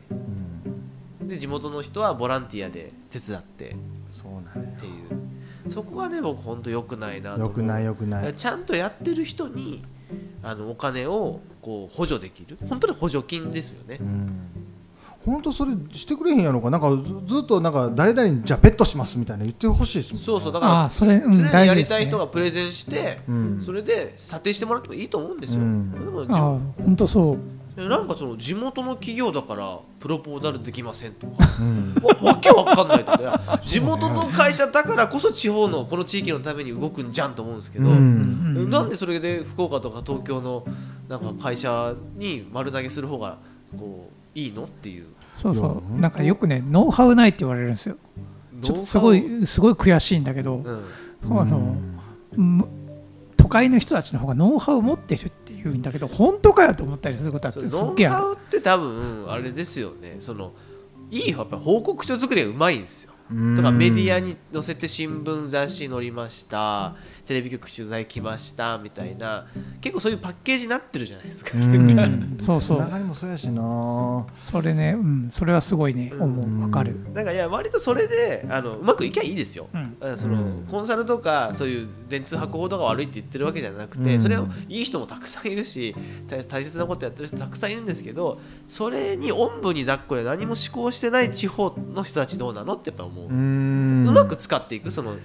[1.20, 1.29] うん。
[1.29, 3.70] で地元の人はボランティアで手伝って。
[3.70, 3.77] っ
[4.11, 5.70] そうなんていう。
[5.70, 7.48] そこがね僕本当良くないなと思う。
[7.48, 8.35] よくないよくない。
[8.35, 9.83] ちゃんとやってる人に
[10.42, 12.57] あのお金をこう補助できる。
[12.68, 13.98] 本当に補助金ですよね。
[14.00, 14.40] うん
[15.24, 16.70] 本当それしてくれへんやろか。
[16.70, 20.24] なんかずずっとなんか誰々にじゃあベットしますみたいな言ってほしいですもんね。
[20.26, 20.52] そうそう。
[20.52, 23.60] だからそれうん常にやりたい人がプレゼンして、うん。
[23.60, 25.92] それで査定してもらってもいいと思うんですよ、うん。
[25.92, 26.38] でもああ
[26.84, 27.38] 本当そう。
[27.80, 31.32] でなんかその地元の企業だからプロポーザルできませんとか。
[31.60, 31.94] うん。
[32.24, 33.26] わわけわかんないとね
[33.64, 38.68] 地元の会社だからこそ地方のこの地域のために動くんじゃんと思うんですけど、うん。
[38.70, 40.64] なんでそれで福岡とか東京の
[41.08, 43.38] なんか会社に丸投げする方が
[43.76, 44.64] こういいの？
[44.64, 45.07] っていう。
[45.35, 46.01] そうそう。
[46.01, 47.97] なんかよくねノウハウないって言われるんですよ。
[48.62, 51.40] ちょっとすごノウハいすごい悔しいんだけど、ウうん。
[51.40, 51.77] あの
[52.37, 52.68] む
[53.37, 58.27] 都会の人たちの方がノウハウ持ってるって言うんだけど本当かよと思ったりすることあっそてれノウハすっげえある。
[58.27, 60.16] ウって多分あれですよね。
[60.20, 60.53] その
[61.11, 63.12] いいやっぱ報告書作りがうまいんですよ。
[63.31, 63.55] うん。
[63.55, 66.94] とかメディアに載せて新聞雑誌載りました
[67.26, 69.46] テレビ局取材来ましたみたいな
[69.80, 72.37] 結構そういうパッケージになってるじゃないですか、うん。
[72.38, 72.78] そうそう。
[72.78, 74.26] つながりもそうやしな。
[74.40, 76.12] それね、うん、それはすごいね。
[76.18, 76.62] 思う。
[76.62, 79.96] わかる、なんかいや割とそれであのうまくいきゃいいですよ、うん。
[80.00, 80.66] あそのうん。
[80.68, 84.20] コンサルとかそういう電通博報とか悪いって言ってるわけじゃなくて、うん。
[84.20, 85.94] それをいい人もたくさんいるし
[86.26, 95.16] 大大切なことやってる人たくさんいるんですけどそれにおんぶに抱っこで何も思考してない地方の人たちどうなのってやっぱ思う、ううんまく使っていくその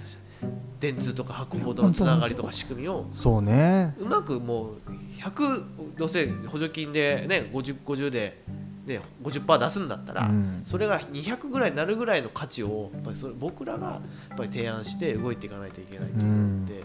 [0.80, 3.94] 電通とか博報とのつながりとか仕組みをそうね。
[3.98, 4.76] うまくもう
[5.20, 8.42] 100どうせ補助金でね5050 50で、
[8.86, 10.62] ね、50%出すんだったら、うん。
[10.64, 14.00] それが200ぐらいになるぐらいの価値をやっぱりそれ僕らがや
[14.34, 16.84] っぱり提案して動いていかないといけないと思って、俺ほ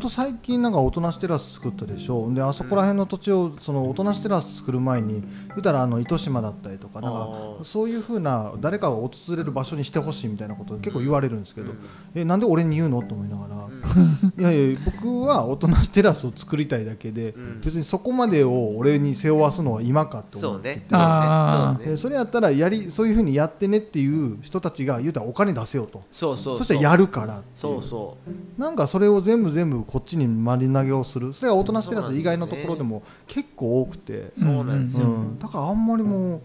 [0.00, 2.32] と最近なんか大人しテラス作ったでしょ。
[2.34, 11.78] であそこら辺の土地をその大人しテラス作る前に言ったらあの糸島だったりとかだあかそういうふうな誰かが訪れる場所にしてほしいみたいなこと結構言われるんですけど、うん。
[12.14, 13.02] えなんで俺に言うの？
[13.02, 14.32] と思いながら、うん。
[14.38, 17.60] いやいや僕は大人しテラスを作りたいだけで、うん。
[17.60, 21.96] 別にそこまでを俺に背負わすのは今かって思ってそうね。
[21.96, 26.02] それやったらやりそういうふうにやってねっていう人たちが言うたらお金出せよと。
[26.10, 28.16] そうそうそしたらやるからそうそ
[28.58, 28.60] う。
[28.60, 31.32] なんかそれを全部全部こっちに丸投げをする。
[31.32, 34.32] それは大人しテラス以外のところでも結構多くて。
[34.36, 36.40] そうなんですよ、うん、だからあんまりもう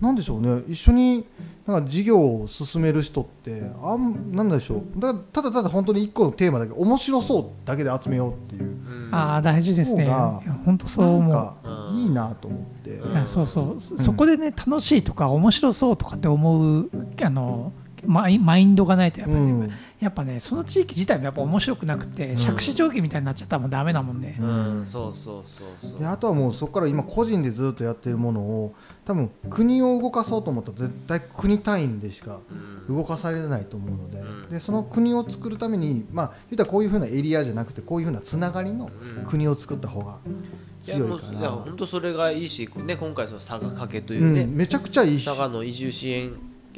[0.00, 0.62] なんでしょうね。
[0.68, 1.26] 一緒に
[1.66, 5.00] なんか事業を進める人ってあんなんでしょう。
[5.00, 8.62] だからただただ本当に一個のテーマだけ面白そうだけで集めようっていう。
[8.62, 9.14] うん。
[9.14, 10.06] ああ大事ですね。
[10.64, 11.54] 本当そう思う。
[11.94, 13.12] いいなと思って、うん。
[13.12, 16.90] いやそうそう、そそこでね楽しいとか面白そうとかって思う
[17.22, 17.72] あの
[18.06, 22.36] マイマインドがないとやっぱね、うんやっぱねその地域自体もやっぱ面白くなくて、ん。
[22.36, 24.86] 杓子定規みたいになっちゃったらもうダメだもんね、うん。
[24.86, 25.98] そうそうそうそう。
[25.98, 32.40] であとはもうそこから今個人でずっとやってるものを多分国を動かそうと思ったら絶対国単位でしか
[32.88, 32.96] うん。
[32.96, 34.50] 動かされないと思うので,、うん。
[34.50, 39.24] でその国を作るためにまあ言ったらこういうふうなエリアじゃなくてこういうふうなつながりのうん。
[39.24, 40.18] 国を作った方が
[40.86, 45.24] いやもう強いから、いや本当それがいいし、ね、今回その佐賀かけといううんね、めちゃくちゃいいし。
[45.26, 46.32] 佐賀の移住支援、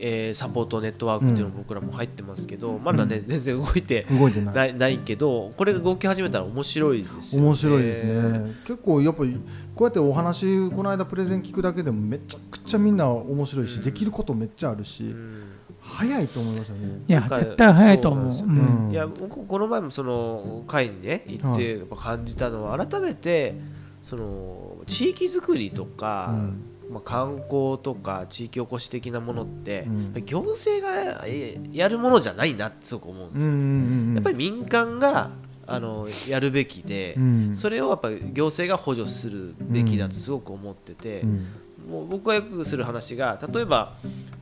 [0.05, 4.55] えーサポートネットワークっていうのも僕らも入ってますけど、まだね全然動いて動いてない。
[4.55, 7.47] ないないけどこれが動き始めたら面白いですよね。
[7.47, 8.53] 面白いですね。
[8.67, 9.41] 結構やっぱり
[9.77, 13.85] こうやってお話この間プレゼン聞くだけでもめちゃくちゃみんな面白いし、うん。
[13.85, 15.45] できることめっちゃあるし、うん。
[15.81, 17.03] 早いと思いますよね。
[17.07, 18.33] いや絶対早いと思う。
[18.33, 18.89] そうなんう。
[18.89, 18.91] ん。
[18.91, 23.55] いや僕この前もその会にね行ってやっぱ感じたのは改めて
[24.01, 30.25] その地域づくりとか、うんまあ、観光とか地域おこし的なものって、うん。
[30.25, 33.53] 行政がえやるものじゃないなってすごく思うんですよ。
[33.53, 35.31] うんうんうんやっぱり民間が
[35.67, 37.57] あのやるべきで、うん。
[37.57, 41.47] それをやっぱり行政が補助するべきだとすごく思ってて、うん。
[41.91, 43.95] もう僕がよくする話が例えば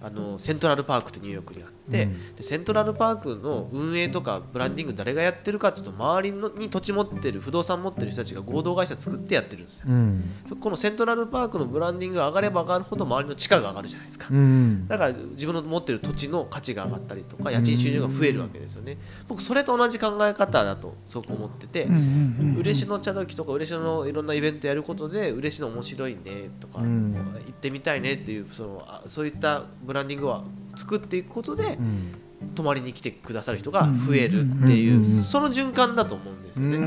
[0.02, 2.08] あのセントラルパークってニューヨークにあって、うんで
[2.40, 9.86] セントラルパークの運営とかブランディング誰がやってるかっていうと周りのに土地持ってる不動産持ってる人たちが合同会社作ってやってるんですよ。
[9.88, 10.24] うん
[10.60, 14.28] このセントラルパークのブランディングが上がれば上がるほど周りの地価が上がるじゃないですか。
[14.30, 18.98] うんだから自分の持ってる土地の価値が上がったりとか家賃収入が増えるわけですよね。
[19.28, 27.14] 僕それと同じ考え方だとそう思ってて、うん嬉野茶時とか嬉野のいろんなイベントやることで嬉野面白いねとか、うん
[27.46, 30.44] 行ってみたいねっていうそのあそういったブランディングを
[30.80, 32.12] 作っていくことでうん。
[32.54, 35.04] 泊まりに来てくださる人が増えるっていう、うん。
[35.04, 35.16] うん。
[35.16, 35.22] うん。
[35.22, 36.78] その循環だと思うんですよね。
[36.78, 36.84] うん。
[36.84, 36.86] う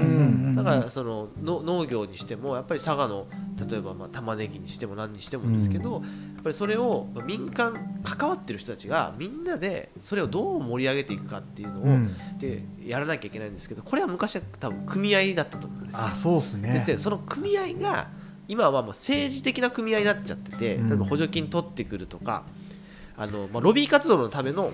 [0.53, 0.56] ん。
[0.56, 3.27] だからそのの農業にしてもやっぱり佐賀の
[3.69, 12.15] 例えばまあ玉ねぎにしても何にしてもですけど、やっぱりそれを民間関わってる人たちがみんなでそれをどう盛り上げていくかっていうのを、うん。
[12.39, 16.03] でやらなきゃいけないんですけどこれは昔は多分組合だったと思うんですよ。
[16.03, 16.84] あそうっすね。
[16.86, 18.10] でその組合が
[18.47, 20.88] 今はもう政治的な組合になっちゃってて、うん。
[20.89, 22.43] 例えば補助金取ってくるとか
[23.17, 24.73] あの、まあ、ロビー活動のための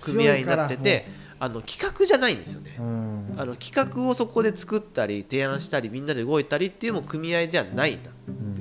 [0.00, 1.06] 組合になってて
[1.38, 2.76] あの企画じゃないんですよね。
[2.78, 3.34] ううん。
[3.36, 8.54] あの企画をそこで作ったり提案したりみんなで動いたりっていうのも組合ではないな、うん。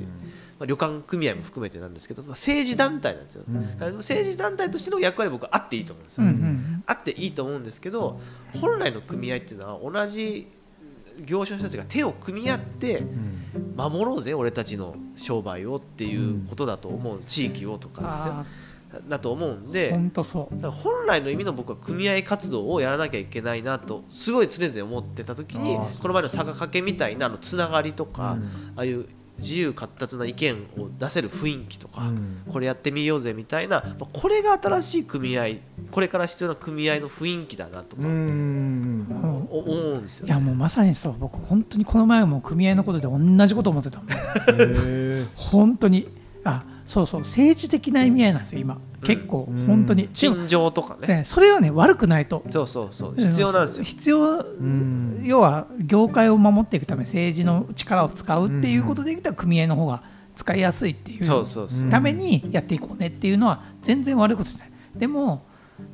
[0.59, 3.97] まあ、旅館組合も含めてなんですけど、まあ政治団体なんですよ、うん。
[3.97, 8.19] 政治団体としての役割は僕はあっていいと思うんですよ、うんうんあっていいと思うんですけど
[8.59, 10.47] 本来の組合っていうのは同じ
[11.25, 13.43] 業種の人たちが手を組み合ってうん。
[13.75, 18.61] 守ろうぜ俺たちの商売をっていうことだと思う地域をとかです
[19.07, 20.55] だと思うんーで本当そう。
[20.55, 28.73] だから本来の意味の僕は組合活動をやらなきゃいけないなとすごい常々思ってた時にこの前の坂掛けみたいなあのつながりとか、うん。
[28.75, 29.07] ああいう
[29.39, 32.43] 自由闊達な意見を出せる雰囲気とか、うん。
[32.51, 35.55] これやってみようぜみたいなまあこれが新しい組合
[35.91, 38.11] これから必要な組合の雰囲気だなとか思う
[39.97, 41.15] んですよいやもうまさにそう。
[41.19, 44.07] 僕本当にこの前も組合のことで同じこと思ってたもん。
[45.35, 46.07] 本当に。
[46.43, 48.77] あそうそう政治的な意味合いなんですよ今。
[49.03, 50.09] 結構うん本当に。
[50.09, 51.07] 陳情とかね。
[51.07, 52.43] ねそれはね悪くないと。
[52.49, 53.15] そうそうそう。
[53.17, 53.83] 必要なんですよ。
[53.83, 55.21] 必要ん。
[55.23, 60.03] 要は業界を守っていくため政治の力を使うっていうことで言ったら組合の方が
[60.35, 64.71] 使いやすいっていうためにやっていこうねっていうのは全然悪いことじゃない。
[64.95, 65.43] でも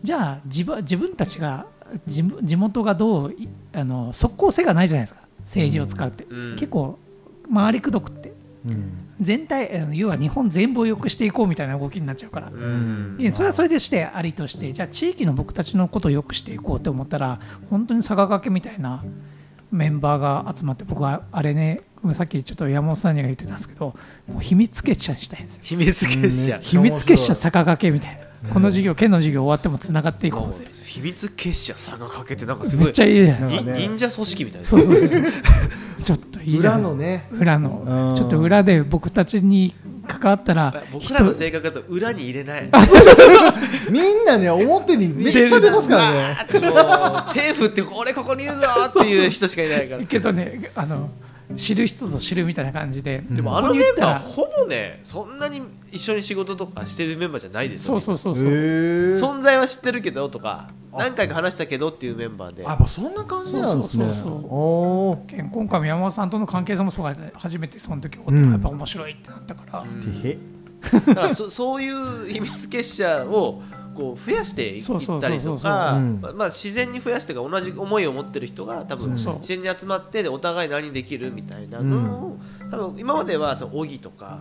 [0.04, 1.68] じゃあ自分自分たちが
[2.08, 5.28] 地地元がどういあの即効性がないじゃないですか。
[5.42, 6.56] 政治を使うって、うん。
[6.56, 7.00] 結構
[7.52, 8.34] 回りくどくって。
[8.68, 12.52] うん全体要は日本全部を良くしていこうみたいな動きになっちゃうから、
[13.32, 14.72] それはそれでしてありとして。
[14.72, 17.40] じゃあ地域の僕たちのことを良くしていこうって思ったら
[17.70, 19.04] 本当に佐賀掛けみたいな
[19.72, 21.82] メンバーが集まって僕はあれね
[22.14, 23.94] さっきちょっと山本さんには言ってたんですけど
[24.28, 25.64] もう秘密結社にしたいんですよ。
[25.64, 26.56] 秘密結社。
[26.58, 26.62] うん。
[26.62, 28.30] 秘密結社佐賀掛けみたいな。
[28.54, 30.66] この授業県の授業終わってもつながっていこもううぜ。
[30.66, 32.86] 秘密結社差がかけてなんかすごい。
[32.86, 33.72] めっちゃいいじゃないですか。
[33.78, 34.68] 忍者組織みたいな。
[34.68, 35.10] そうそうそう
[36.46, 37.28] と裏のね。
[37.32, 38.10] 裏の。
[38.10, 38.16] うん。
[38.16, 39.74] ちょっと裏で僕たちに
[40.08, 42.70] 関わったら僕らの性格だと裏に入れない。
[43.90, 46.38] みんなね表にめっちゃ出ますからね。
[47.34, 50.04] 手振って俺ここにいるぞっていう人しかいないから。
[50.04, 51.10] けどねあの
[51.56, 62.66] 知る人ぞ知るみたいな感じででもあこのメンバーほぼねそんなに一緒に仕事とかしてるメンバーじゃないですよそうそうそうそう、存在は知ってるけどとか何回か話したけどっていうメンバーで。
[62.66, 64.06] あやっぱそんな感じなんですね。
[64.06, 68.52] そうそうそう今回も山本さんとの関係性もそうが初めてその時おってうん。
[68.52, 70.22] やっぱ面白いってなったから、うん。
[70.22, 70.38] てへ。
[71.08, 73.62] だからそそういう秘密結社を
[74.00, 74.82] こう増やしていっ
[75.20, 76.22] たりとかうん。
[76.36, 79.36] ま自然に増やしてが同じ思いを持ってる人が多分そう。
[79.36, 82.38] 自然に集まってでお互い何できるみたいなのを
[82.72, 84.40] 多分今まではその小木とか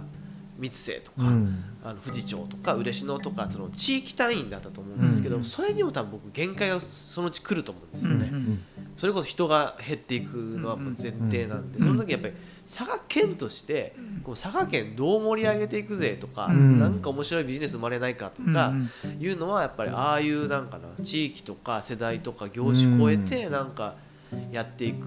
[0.58, 1.64] 三瀬とか、うん。
[1.84, 5.44] あの富士町とか嬉野とかその地域単位だったと思うんですけど、うん。
[5.44, 8.64] それにも多分僕限界がそのうち来ると思うんですよね、うんうん
[8.98, 12.34] それこそ人が減っていくのはもう前提なんで、うんその時やっぱり
[12.68, 16.78] 佐賀県としてこう佐賀県どう盛り上げていくぜとか、うん。
[16.78, 18.72] なんか面白いビジネス生まれないかとうんか
[19.18, 23.94] いうのはやっぱりああいうなんかな地域とか世代とか業種超えてなんか
[24.52, 25.06] やっていく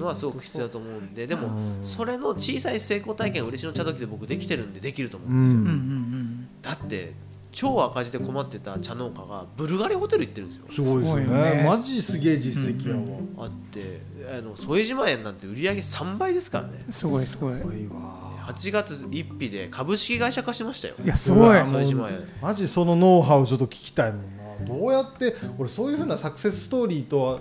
[0.00, 1.50] のはすごく必要だと思うんででもう
[1.82, 1.84] ん。
[1.84, 7.12] それの小さい成功体験を嬉野茶時で僕できてるんでできると思うんですよ、だって
[7.52, 10.84] 超赤字で困ってた茶農家がブルガリホテル行ってるんですよ。
[10.84, 11.56] すごいですよね。
[11.56, 11.64] ね。
[11.68, 13.46] マジすげえ実績やわ。
[13.46, 16.80] あってあの副島園なんて売り上げ3倍ですからね。
[16.86, 17.58] うんすごいすごい。
[17.58, 18.32] すごいわ。
[18.42, 20.94] 8月1日で株式会社化しましたよ。
[21.04, 21.58] いやすごい。
[21.58, 22.18] うん副島園。
[22.40, 24.42] マジそのノウハウちょっと聞きたいもんな。
[24.66, 27.40] どうやって俺そういうふうなサクセスストーリーとは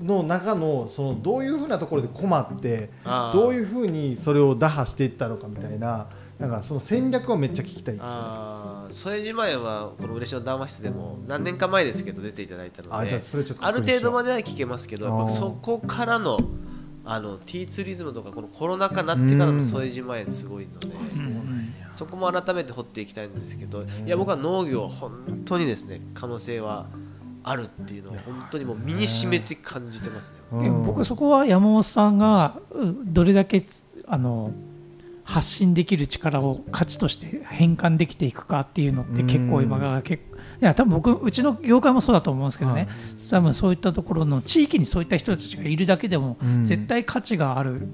[0.00, 2.90] の中のそのどういうふうなところで困って
[3.32, 6.06] どういうふうにそれを打破していったのかみたいな
[6.40, 13.20] なんかその戦略はめっちゃ聞きたいですよあー副島園はこの嬉野談話室でも何年か前ですけど出ていただいたので。
[13.60, 16.38] ある程度まででは聞けますけどやっぱそこからの
[17.04, 20.88] あの T ツーリズムとかこのコロナ禍になってからの副島園すごいので
[21.90, 26.86] そこも改めて掘っていきたいんですけどいや僕は農業は本当にですね可能性は
[27.42, 30.70] あるっていうのを本当にもう身に染めて感じてますね。
[30.70, 34.52] 僕そこは山本さんがうどれだけつあの
[35.30, 42.88] 発信できる力を価値として変換できていくかっていうのって結構今が結構いや多分僕うちの業界もそうだと思うんですけどね、
[43.30, 46.64] 多分そういったところの地域にそういった人たちがいるだけでもうん。
[46.64, 47.88] 絶対価値がある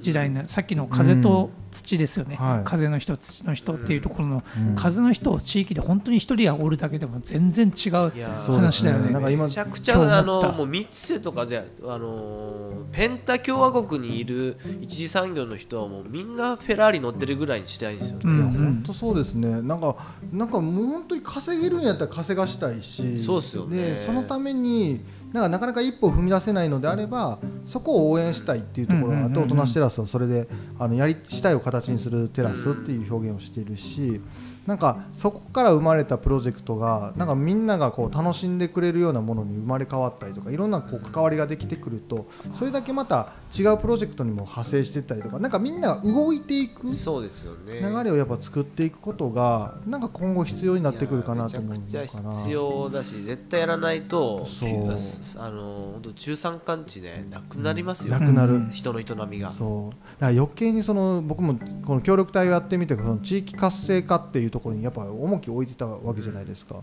[0.00, 2.64] 時代になるさっきの風と土ですよね、はい。
[2.64, 4.74] 風の人土の人っていうところの、うん。
[4.76, 8.12] 風の人を地域で本当に一人がおるだけでも全然違う
[8.46, 9.12] 話だよね。
[9.12, 11.62] なんか今めちゃくちゃあのもう三瀬とかであ
[11.98, 18.22] のーペンタ共和国にいる一次産業の人はもうみんなフェラーリ乗ってるぐらいにしたいんですよね。
[18.24, 18.36] うん。
[18.36, 19.62] いや本当そうですね。
[19.62, 19.96] なんか
[20.32, 23.18] なんかもう本当に稼げるんやったら稼がしたいし。
[23.18, 23.76] そうっすよね。
[23.76, 25.00] でそのために
[25.32, 34.20] なんかなかなか一歩踏み出せないのであればそこを応援したいっていうところがあって大人しテラスはそれであのやりしたいを形にするテラスっていう表現をしているし
[34.66, 47.80] なんかそこから生まれたプロジェクトがなんかみんながこう楽しんでくれるようなものに生まれ変わったりとかいろんなこう関わりができてくるとそれだけまた違うプロジェクトにも派生していったりとかなんかみんなが動いていく流そうですよね。
[47.80, 51.74] れをやっぱ作っていくことがなんか今後必要になってくるかなと思う。
[51.74, 51.80] かな。
[51.80, 54.70] くちゃ必要だし絶対やらないとそう。
[55.42, 58.70] あの本当中山間地ねなくなりますよ、なくなる、うん。
[58.70, 59.52] 人の営みが。
[59.52, 60.20] そう。
[60.20, 66.76] だから余計にその僕もこの協力隊をやってみてその地域活性化っていうところにやっぱり重きを置いてたわけじゃないですか。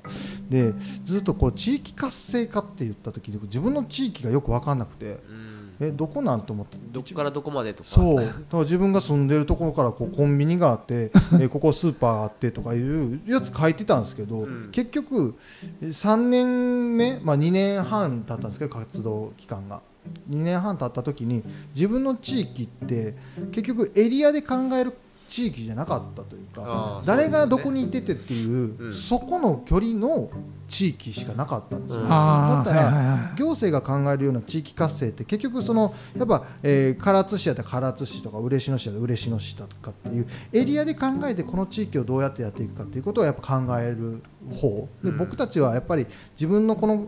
[0.49, 0.73] で
[1.05, 5.05] ずっとこう地域活性化って言った時に自分の地域がよく分かんなくて。
[5.29, 5.57] うん。
[5.79, 7.89] えどこなんと思ってどこからどこまでとか。
[7.89, 8.15] そう。
[8.15, 14.69] だから自分が住んでるところからこう コンビニがあってえここスーパーがあってとかいうやつ書いてたんですけど、うん。
[14.71, 15.35] 結局
[15.81, 19.81] 3年目、まあ、2年半経ったんですけど活動期間が。
[20.29, 21.43] 2年半経った時に
[21.75, 23.13] 自分の地域って
[23.51, 24.93] 結局エリアで考える
[25.29, 28.93] 地域じゃなかったというあかー誰がどこにいててっていううん。
[28.93, 30.29] そこの距離の
[30.67, 32.09] 地域しかなかったんですよ、うん。
[32.09, 44.21] だったら行政が考えるような地域活性って結局そのやっぱ、えー唐津市やったら唐津市とか嬉野市やったら嬉野市とかっていうエリアで考えてこの地域をどうやってやっていくかっていうことをやっぱ考える
[44.55, 44.87] 方。
[45.03, 45.17] で、うん。
[45.17, 47.07] 僕たちはやっぱり自分のこの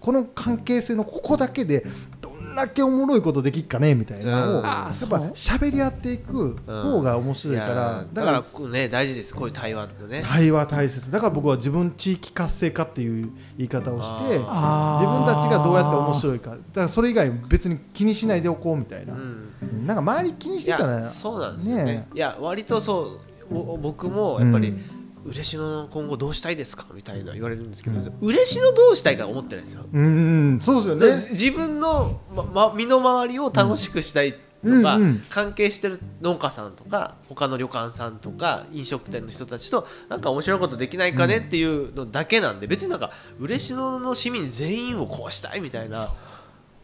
[0.00, 1.86] この関係性のここだけで
[2.20, 2.21] ど
[2.52, 10.22] んだけおもろいことできっかねみたいなのを、うんやっぱ喋り合っていく方が面白いから、やだからね大事ですこういう対話のね。
[10.24, 11.10] 対話大切。
[11.10, 16.50] だから僕は自分地域活性化っていう言い方をして自分たちがどうやって面白いか。
[16.50, 19.86] だからそれ以外別に気にしないでおこうみたいな、うん。
[19.86, 21.84] なんか周り気にしいてたらやそうなんですよね。
[21.84, 23.18] ねいや割とそ
[23.50, 24.84] うぼ僕もやっぱり、うん
[25.24, 26.86] 嬉野の今後どうしたいですか？
[26.94, 28.18] みたいな言われるんですけど、うん。
[28.20, 34.38] 嬉野どうしたいか思ってないですよ、うんうんそうですそうよね自分の、まま、身の回りを楽しくしたいと
[34.82, 35.22] か、うんうん。
[35.28, 46.08] 関係してる農家さんとか他の旅館さんとか飲食店の人たちとなんか面白いことできないかねっていうのだけなんで別になんか嬉野の市民全員をこうしたいみたいな。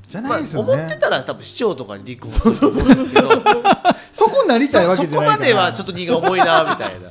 [0.09, 3.28] じゃまあないですよね、思ってたら多分市長とかに立候補すると思うんですけど。
[4.11, 5.39] そこなりたいわそそこけじゃないから。
[5.39, 7.11] まではちょっと荷が重いなみたいな。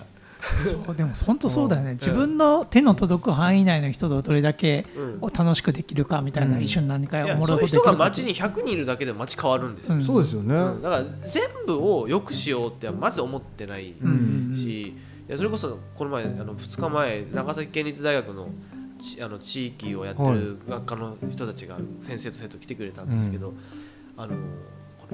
[0.61, 5.17] そうでも本当そうだよね、自分の手の届く範囲内の人とどれだけうん。
[5.21, 6.63] を楽しくできるかみたいな、うん。
[6.63, 10.01] 一緒に何かおいやもろいそういう人がことできるかって街に100人いるだけで街変わるんですよ、うん。
[10.01, 10.81] そうですよね、うん。
[10.81, 14.53] だから全部を良くしようってはまず思ってないうん。
[14.55, 14.95] し、い
[15.27, 18.49] やそれこそこの前あの2日前長崎県立大学の
[18.99, 23.53] ちあの地域をやってる学科の人たちが先生と生徒来てくれたんですけど、
[24.17, 24.35] あの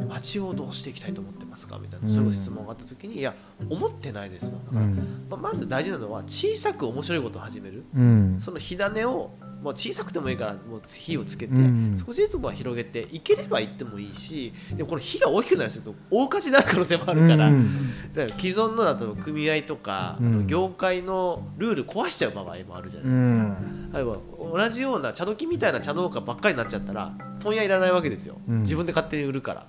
[0.09, 1.77] 街をどうしていきたいと思ってますか？
[1.79, 3.35] みたいなそれこそ質問があった時にいや
[3.69, 4.59] 思ってないですと。
[4.65, 5.27] だから、うん。
[5.29, 7.83] まあまず大事なのは小さく面白いことを始める。
[7.95, 8.35] うん。
[8.39, 9.31] その火種を
[9.63, 11.97] もう小さくてもいいからもう火をつけて、うん。
[12.05, 18.13] 少しずつまあ広げていければいってもいいしでもこの火が大きくなりすると大火事になる可能性もあるから,、うん。
[18.13, 23.37] だから既存のだと組合とか、業界のルール壊しちゃう場合もあるじゃうないですか。
[23.37, 23.91] ん。
[23.93, 24.17] 例えば
[24.59, 28.59] 同じような茶時みたいな茶農家ばっかりになっちゃったら問屋いらないわけですよ、うん。
[28.61, 29.67] 自分で勝手に売るから。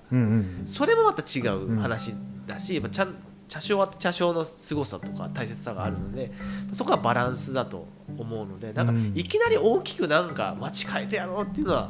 [0.65, 2.13] それもまた違う話
[2.45, 3.07] だし、やっぱ茶
[3.47, 6.31] 茶商は茶商の凄さとか大切さがあるので
[6.73, 7.87] そこはバランスだと
[8.17, 9.11] 思うのでなんかうん。
[9.15, 11.89] いきなり大きくなんか街変えてやろうっていうのは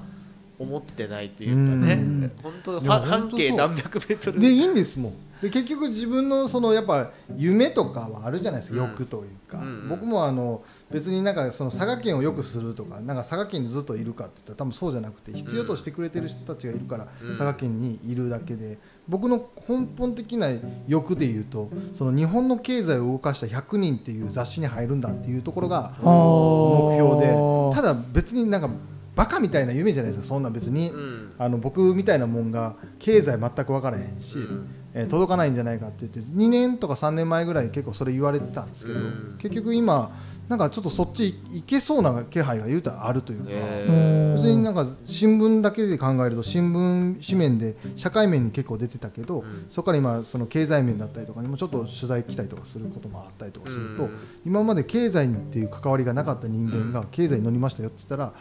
[0.58, 2.32] 思ってないっていうかね、うん。
[2.41, 4.39] 本当半径何百メートル。
[4.39, 5.14] でいいんですもん。
[5.41, 8.89] で結局自分のそのやっぱ夢とかはあるじゃないですか、うん。
[8.89, 17.30] 欲というか、うん僕もあの別になんかその佐賀県を良くするとかなんか佐賀県にずっといるかって言ったら多分そうじゃなくて必要としてくれてる人たちがいるからうん。
[17.30, 18.78] 佐賀県にいるだけで
[19.08, 20.49] 僕の根本的な
[20.88, 28.70] 欲で言うとその日本の経済を動かした100人っていう雑誌に入るんだっていうところが目標でただ別になんか
[29.16, 30.89] バカみたいな夢じゃないですかそんな別に。
[30.89, 31.32] うん。
[31.38, 34.68] あの僕みたいなもんが経済全く分からへんし、うん。
[34.93, 39.36] えー届かないんじゃないかって言って2年とか3年前ぐらい結構それ言われてたんですけど、うん。
[39.39, 40.12] 結局今
[40.48, 44.34] なんかちょっとそっち行けそうな気配が言うたらあるというか、え。
[44.36, 49.68] 別になんか新聞だけで考えると新聞紙面で社会面に結構出てたけど、うん。
[49.72, 54.12] そこから今その経済面だったりとかにもちょっと取材来たりとかすることもあったりとかすると、うん。
[54.46, 58.34] 今まで経済っていう関わりがなかった人間が経済に乗りましたよって言ったら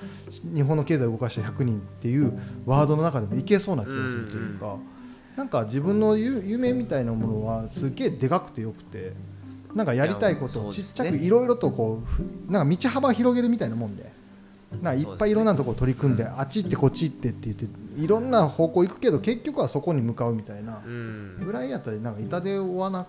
[0.54, 4.76] 日本の経済を動かした100人っていうワードの中でもいけそうな気がするというか、
[5.36, 9.12] なんか自分のゆ夢みたいなものはすっげえでかくてよくて
[9.74, 14.12] なんかやりたいことをちっちゃくいろいろとこうふなんか道幅広げるみたいなもんで。
[14.82, 17.66] なんかいっぱいいろんなところ取り組んであっち行ってこっち行ってって言って
[18.00, 21.36] いろんな方向行くけど結局はそこに向かうみたいなうん。
[21.44, 23.06] ぐらいやったらなんか痛手を負わな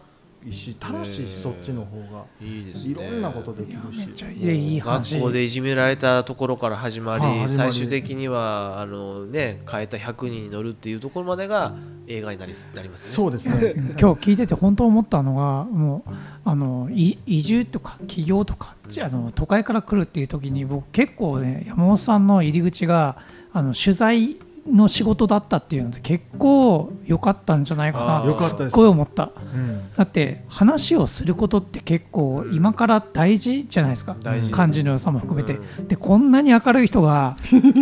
[0.47, 2.23] いし楽しいしそっちの方が。
[2.39, 2.91] いいですね。
[2.91, 3.97] いろんなことできるし。
[3.97, 5.15] めっちゃいいいい話。
[5.15, 7.71] 学校でいじめられたところから始まり、はあ始まり。
[7.71, 11.73] 最終的にはあの、ね、変えた100人に乗るっていうところまでが
[12.07, 13.11] 映画になりなりますね。
[13.11, 13.73] そうですね。
[13.99, 16.09] 今日聞いてて本当思ったのがもう
[16.43, 23.17] あのい移住とか起業とかじあの都会から来るっていう時に僕結構ね山本さんの入り口が
[23.51, 24.37] あの取材
[24.67, 28.49] の仕事だったっていうので結構良かったんじゃないかなっす。
[28.49, 29.31] すごい思った。
[29.53, 29.93] うん。
[29.95, 34.15] だって話をすることって結構今から大事じゃないですか。
[34.51, 35.57] 感じの良さも含めて。
[35.57, 37.37] うでこんなに明るい人が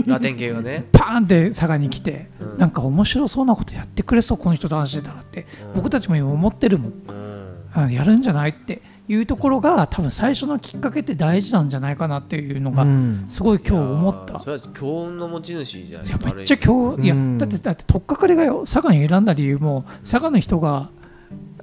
[0.05, 0.85] ラテン系がね。
[0.91, 2.57] パーンって佐賀に来てうん。
[2.57, 6.93] なんか面白そうなことやってくれそうこの人と話してたらってうん僕たちも今思ってるもん。
[7.07, 7.33] うん。
[7.75, 13.25] あやるんじゃないっていうところが多分最初のきっかけって大事なんじゃないかなっていうのがうん。
[13.27, 14.33] すごい今日思った。
[14.33, 14.49] いやーそ。
[14.49, 16.25] れは強運の持ち主じゃないですか。
[16.27, 17.37] いやめっちゃ今日いやうん。
[17.37, 20.89] だってだって取っかかりがよ佐賀に選んだ理由も佐賀の人が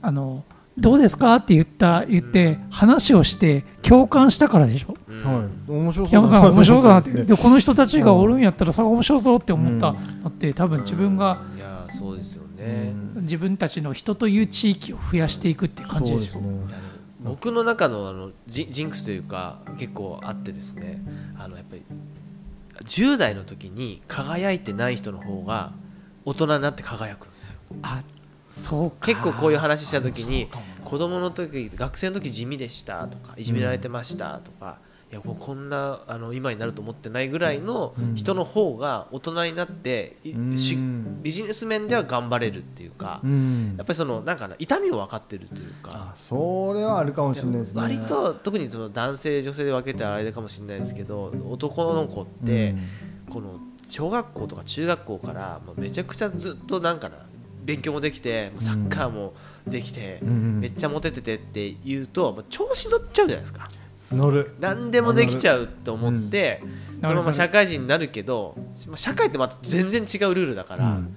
[0.02, 0.44] あの
[0.78, 4.94] どうですかって言った言って話をして共感したからでしょ？
[5.08, 5.24] うん。
[5.24, 5.70] はい。
[5.70, 7.10] 面白そう山本さん面白そうだなって。
[7.10, 7.24] ですね。
[7.36, 10.22] でこの人たちがおるんやったら佐賀面白そうって思ったうん。
[10.22, 12.92] のって多分自分がいやーそうですよね。
[13.16, 16.32] 自分たちの人という地域を増やしていくっていう感じでしょ？
[16.34, 16.42] そう
[17.22, 21.02] 僕の中のあのジジンクスというか結構あってですね
[21.38, 21.84] あのやっぱり
[22.84, 25.72] 10代の時に輝いてない人の方が
[26.24, 27.58] 大人になって輝くんですよ。
[27.82, 28.02] あ
[28.50, 29.06] そうか。
[29.06, 30.48] 結構こういう話した時に
[30.84, 34.78] 子供の時学生の時地味でしたとかいじめられてましたとか、
[35.10, 38.14] いやもうこんなあの今になると思ってないぐらいのうん。
[38.14, 40.32] 人の方が大人になって、ビ
[41.32, 43.74] ジネス面では頑張れるっていうか、うん。
[43.76, 46.12] やっぱりそのなんかな痛みを分かってるというあか。
[46.14, 47.80] それはあるかもしれないですね。
[47.80, 52.76] 割と特にその男性女性で分けてあれかもしれないですけど男の子って
[53.28, 57.16] この小学校とか中学校からめちゃくちゃずっとなんかな
[57.64, 59.34] 勉強もできてサッカーも
[59.66, 60.60] できてうん。
[60.60, 63.68] めっちゃモテててって言うと調子乗っちゃうじゃないですか
[64.12, 64.54] 乗る。
[64.60, 67.00] 何でもできちゃうと思ってん。
[67.02, 68.54] そのまま社会人になるけど
[68.86, 71.16] まあ社会ってまた全然違うルールだから、うん。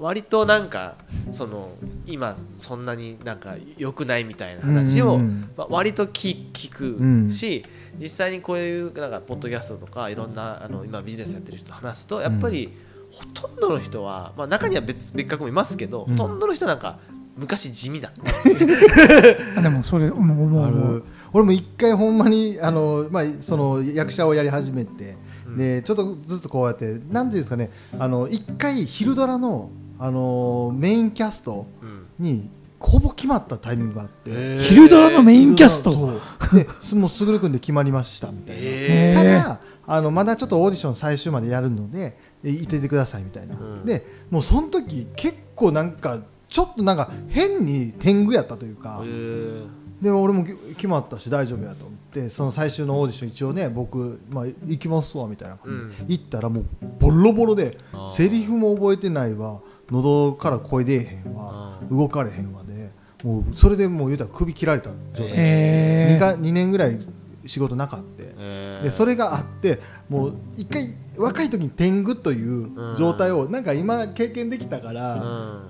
[0.00, 0.96] 割となんか
[1.30, 1.72] その
[2.06, 5.20] 今そんなになんか良くないみたいな話を、
[5.56, 7.64] 割と聞聞くし、
[7.96, 12.76] 実際にこういうなんかポッドキャストとかいろんなあの今ビジネスやってる人と話すとやっぱり
[13.12, 16.16] ほとんどの人は、まあ、中には別別格もいますけど、うん。
[16.16, 16.98] ほとんどの人なんか
[17.36, 18.22] 昔地味だった。
[19.58, 20.46] あでもそれ思う。
[20.46, 25.16] 思う俺も一回ほんまにあの、まあ、その役者をやり始めて、
[25.56, 32.06] でちょっとずつこうやってなんていうんですかねあの一回昼ドラのあのメインキャストうん。
[32.18, 32.48] に
[32.78, 35.92] ほぼ決まったタイミングがあって、昼ドラのメインキャスト？
[35.92, 36.20] そう。
[36.54, 39.14] ですもうすぐるくんで決まりましたみたいな、えへー。
[39.14, 43.84] ただあのまだちょっとオーディション最終までやるのでえいててくださいみたいな、うん。
[43.86, 49.66] でもうその時結構なんかちょっとなんか変に天狗やったというか、えー
[50.06, 56.08] で俺もき決まったし大丈夫やと思ってその最終のオーディション一応ね僕、まあ、行きますわみたいな感じで、うん。
[56.08, 56.64] 行ったらもう
[57.00, 57.76] ボロボロで
[58.16, 59.60] セリフも覚えてないわ。
[59.90, 61.80] 喉から声出えへんわ。
[61.80, 62.90] あ動かれへんわで。
[63.24, 66.16] もうそれでもう言うたら首切られた状態、へー。
[66.16, 66.98] 2, か2年ぐらい
[67.46, 68.06] 仕事なかった
[68.38, 68.84] えー。
[68.84, 75.16] でそれがあってもう一回若い時に天狗という状態をなんか今経験できたから、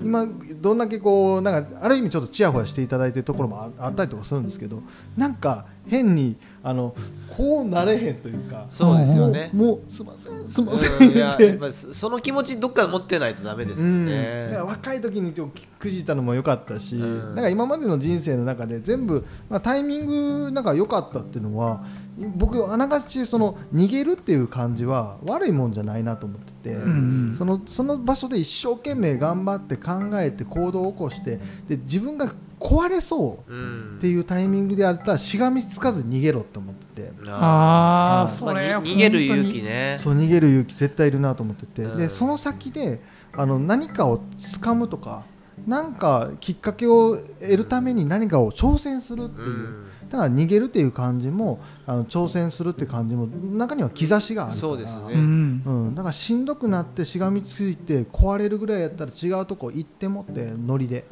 [0.01, 0.07] うん。
[0.07, 0.27] 今
[0.61, 4.83] どんだけこうなんかある意味ちょっとちやほやしていただいてるところもああったりとかするんですけど
[5.17, 6.95] なんか変にあの
[7.37, 9.51] こうなれへんというかそうですよね。
[9.53, 11.19] もうすいませんすいませんって。
[11.19, 13.91] やっぱりそその気持ちどっかで持ってないとダメですよう。
[13.91, 17.35] ん、だねから若い時にちょっとくじいたのも良かったし、うん。
[17.35, 21.85] なんか今までの人生の中で全部、まあ、タイミングなんか良かったっていうのは
[22.19, 31.39] 僕あながちその逃げるっていう感じは悪いもんじゃないなと思ってて、うんそのその場所で一生懸命頑張って考えて行動を起こして
[31.69, 33.97] で自分が壊れそううん。
[33.99, 37.13] っていうタイミングであったらしがみつかず逃げろって思ってて。
[37.29, 39.99] ああうんそれ逃げる勇気ね。
[40.03, 41.99] そう逃げる勇気絶対いるなと思ってて、うん。
[41.99, 43.01] でその先で
[43.35, 45.25] あの何かを掴むとか
[45.67, 49.87] 何かきっかけを得るために何かを挑戦するっていう、うん。
[50.11, 54.61] だから逃げるっていう感じもあの挑戦するっていう感じも中には兆しがあるから。
[54.61, 55.15] そうですね。
[55.15, 55.63] うん。
[55.65, 61.05] うん、だからしんどくなってしがみついて壊れるぐらいやったら違うとこ行ってもってノリで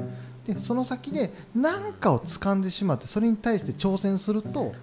[0.47, 4.75] でその先で何かを掴んでしまってそれに対して挑戦すると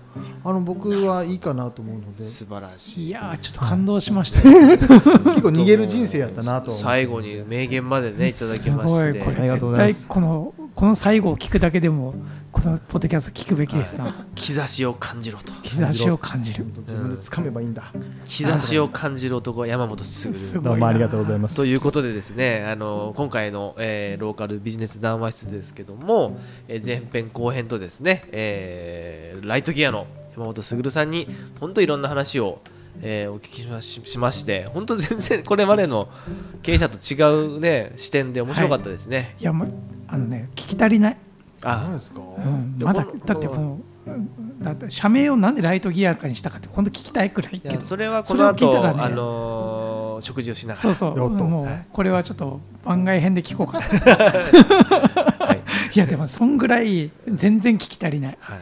[0.43, 2.18] あの僕はいいかなと思うので。
[2.24, 3.07] 素晴らしい。
[3.07, 4.47] いやーちょっと感動しました。
[4.49, 4.88] よ 結
[5.41, 10.05] 構逃げる人生やったなと最後に名言までねいただきましすごいてこれありがとう絶対ございます。
[10.07, 12.13] このこの最後を聞くだけでも
[12.51, 15.53] このポッドキャスト聞くべきですな、兆しを感じろと。
[15.63, 16.65] 兆しを感じる。
[16.65, 17.91] 自分で掴めばいいんだ、
[18.26, 21.55] 兆しを感じる男山本卓どうもありがとうございます。
[21.55, 31.28] ということでですねあの今回の、えーローカルビジネス談話室ですけども、えー前編後編とですね、えーライトギアの山本卓さんに
[31.59, 32.59] 本当いろんな話を、
[33.01, 36.09] えーお聞きしまししまして本当全然これまでの
[36.61, 39.35] 経営者と違う、ね、視点で面白かったですね。
[39.39, 39.43] い。
[39.43, 39.73] やもう
[40.07, 41.17] あのね聞き足りない、
[41.63, 43.83] あ何ですか、うん、でまだこのだってもううん
[44.61, 47.75] だって社名をなんでライトギアかにしたかって本当聞きたいくらいいけど。
[47.75, 49.01] やそれはこの後、聞いたらね。
[49.01, 50.79] あのー食事をしながら。
[50.79, 51.29] そうそう。
[51.29, 53.85] もうこれはちょっと番外編で聞こうかな
[55.45, 55.61] はい。
[55.95, 58.37] いやでもそんぐらい全然聞き足りない。
[58.39, 58.59] はい。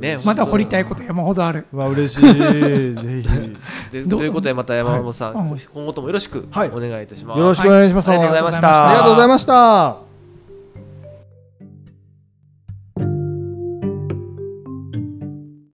[0.00, 1.66] ね、まだ掘りたいこと山ほどある。
[1.72, 2.22] うわ嬉しい。
[2.30, 2.94] ぜ
[3.90, 4.08] ひ。
[4.08, 5.60] ということでまた山本さん、はい。
[5.74, 6.70] 今後ともよろしくおはい。
[6.70, 7.38] 願いいたします。
[7.38, 8.18] よろしくお願いします、はい。
[8.18, 8.88] ありがとうございました。
[8.88, 10.07] ありがとうございました